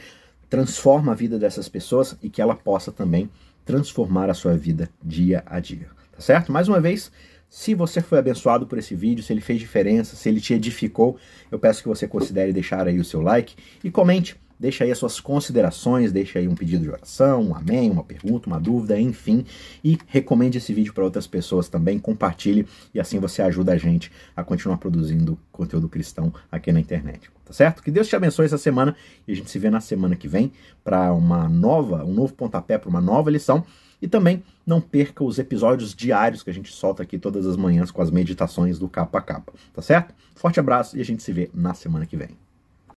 transforma 0.51 1.13
a 1.13 1.15
vida 1.15 1.39
dessas 1.39 1.69
pessoas 1.69 2.17
e 2.23 2.29
que 2.29 2.43
ela 2.43 2.55
possa 2.55 2.93
também 2.93 3.31
transformar 3.65 4.29
a 4.29 4.35
sua 4.35 4.57
vida 4.57 4.91
dia 5.03 5.43
a 5.47 5.59
dia. 5.59 5.89
Tá 6.13 6.21
certo? 6.21 6.53
Mais 6.53 6.69
uma 6.69 6.81
vez, 6.81 7.11
se 7.49 7.75
você 7.75 8.03
foi 8.03 8.19
abençoado 8.19 8.67
por 8.67 8.79
esse 8.79 8.95
vídeo, 8.95 9.25
se 9.25 9.33
ele 9.33 9.41
fez 9.41 9.59
diferença, 9.59 10.17
se 10.17 10.29
ele 10.29 10.41
te 10.41 10.53
edificou, 10.53 11.17
eu 11.51 11.59
peço 11.59 11.83
que 11.83 11.89
você 11.89 12.07
considere 12.07 12.53
deixar 12.53 12.87
aí 12.87 12.99
o 12.99 13.05
seu 13.05 13.23
like 13.23 13.57
e 13.83 13.91
comente 13.91 14.37
Deixa 14.59 14.83
aí 14.83 14.91
as 14.91 14.99
suas 14.99 15.21
considerações, 15.21 16.11
deixa 16.11 16.39
aí 16.39 16.49
um 16.49 16.55
pedido 16.55 16.83
de 16.83 16.91
oração, 16.91 17.43
um 17.43 17.55
amém, 17.55 17.91
uma 17.91 18.03
pergunta, 18.03 18.49
uma 18.49 18.59
dúvida, 18.59 18.99
enfim. 18.99 19.45
E 19.85 19.97
recomende 20.09 20.59
esse 20.59 20.75
vídeo 20.75 20.93
para 20.93 21.05
outras 21.05 21.27
pessoas 21.27 21.69
também, 21.69 21.99
compartilhe 21.99 22.67
e 22.93 22.99
assim 22.99 23.21
você 23.21 23.41
ajuda 23.43 23.73
a 23.73 23.77
gente 23.77 24.11
a 24.37 24.43
continuar 24.43 24.79
produzindo 24.79 25.39
conteúdo 25.53 25.89
cristão 25.89 26.33
aqui 26.51 26.73
na 26.73 26.81
internet. 26.81 27.31
Tá 27.45 27.53
certo? 27.53 27.83
Que 27.83 27.91
Deus 27.91 28.09
te 28.09 28.17
abençoe 28.17 28.47
essa 28.47 28.59
semana 28.59 28.97
e 29.27 29.33
a 29.33 29.37
gente 29.37 29.51
se 29.51 29.59
vê 29.59 29.71
na 29.71 29.81
semana 29.81 30.17
que 30.17 30.27
vem 30.27 30.53
para 30.83 31.13
uma 31.13 31.49
nova, 31.49 32.05
um 32.05 32.13
novo 32.13 32.35
pontapé 32.35 32.77
para 32.79 32.91
uma 32.91 33.01
nova 33.01 33.31
lição. 33.31 33.65
E 34.01 34.07
também 34.07 34.45
não 34.65 34.81
perca 34.81 35.25
os 35.25 35.39
episódios 35.39 35.93
diários 35.93 36.43
que 36.43 36.51
a 36.51 36.55
gente 36.55 36.73
solta 36.73 37.03
aqui 37.03 37.19
todas 37.19 37.47
as 37.47 37.57
manhãs 37.57 37.91
com 37.91 38.01
as 38.01 38.11
meditações 38.11 38.79
do 38.79 38.89
capa 38.89 39.19
a 39.19 39.23
capa, 39.23 39.53
tá 39.73 39.83
certo? 39.83 40.15
Forte 40.37 40.61
abraço 40.61 40.97
e 40.97 41.01
a 41.01 41.05
gente 41.05 41.23
se 41.23 41.33
vê 41.33 41.51
na 41.53 41.75
semana 41.75 42.07
que 42.07 42.17
vem. 42.17 42.48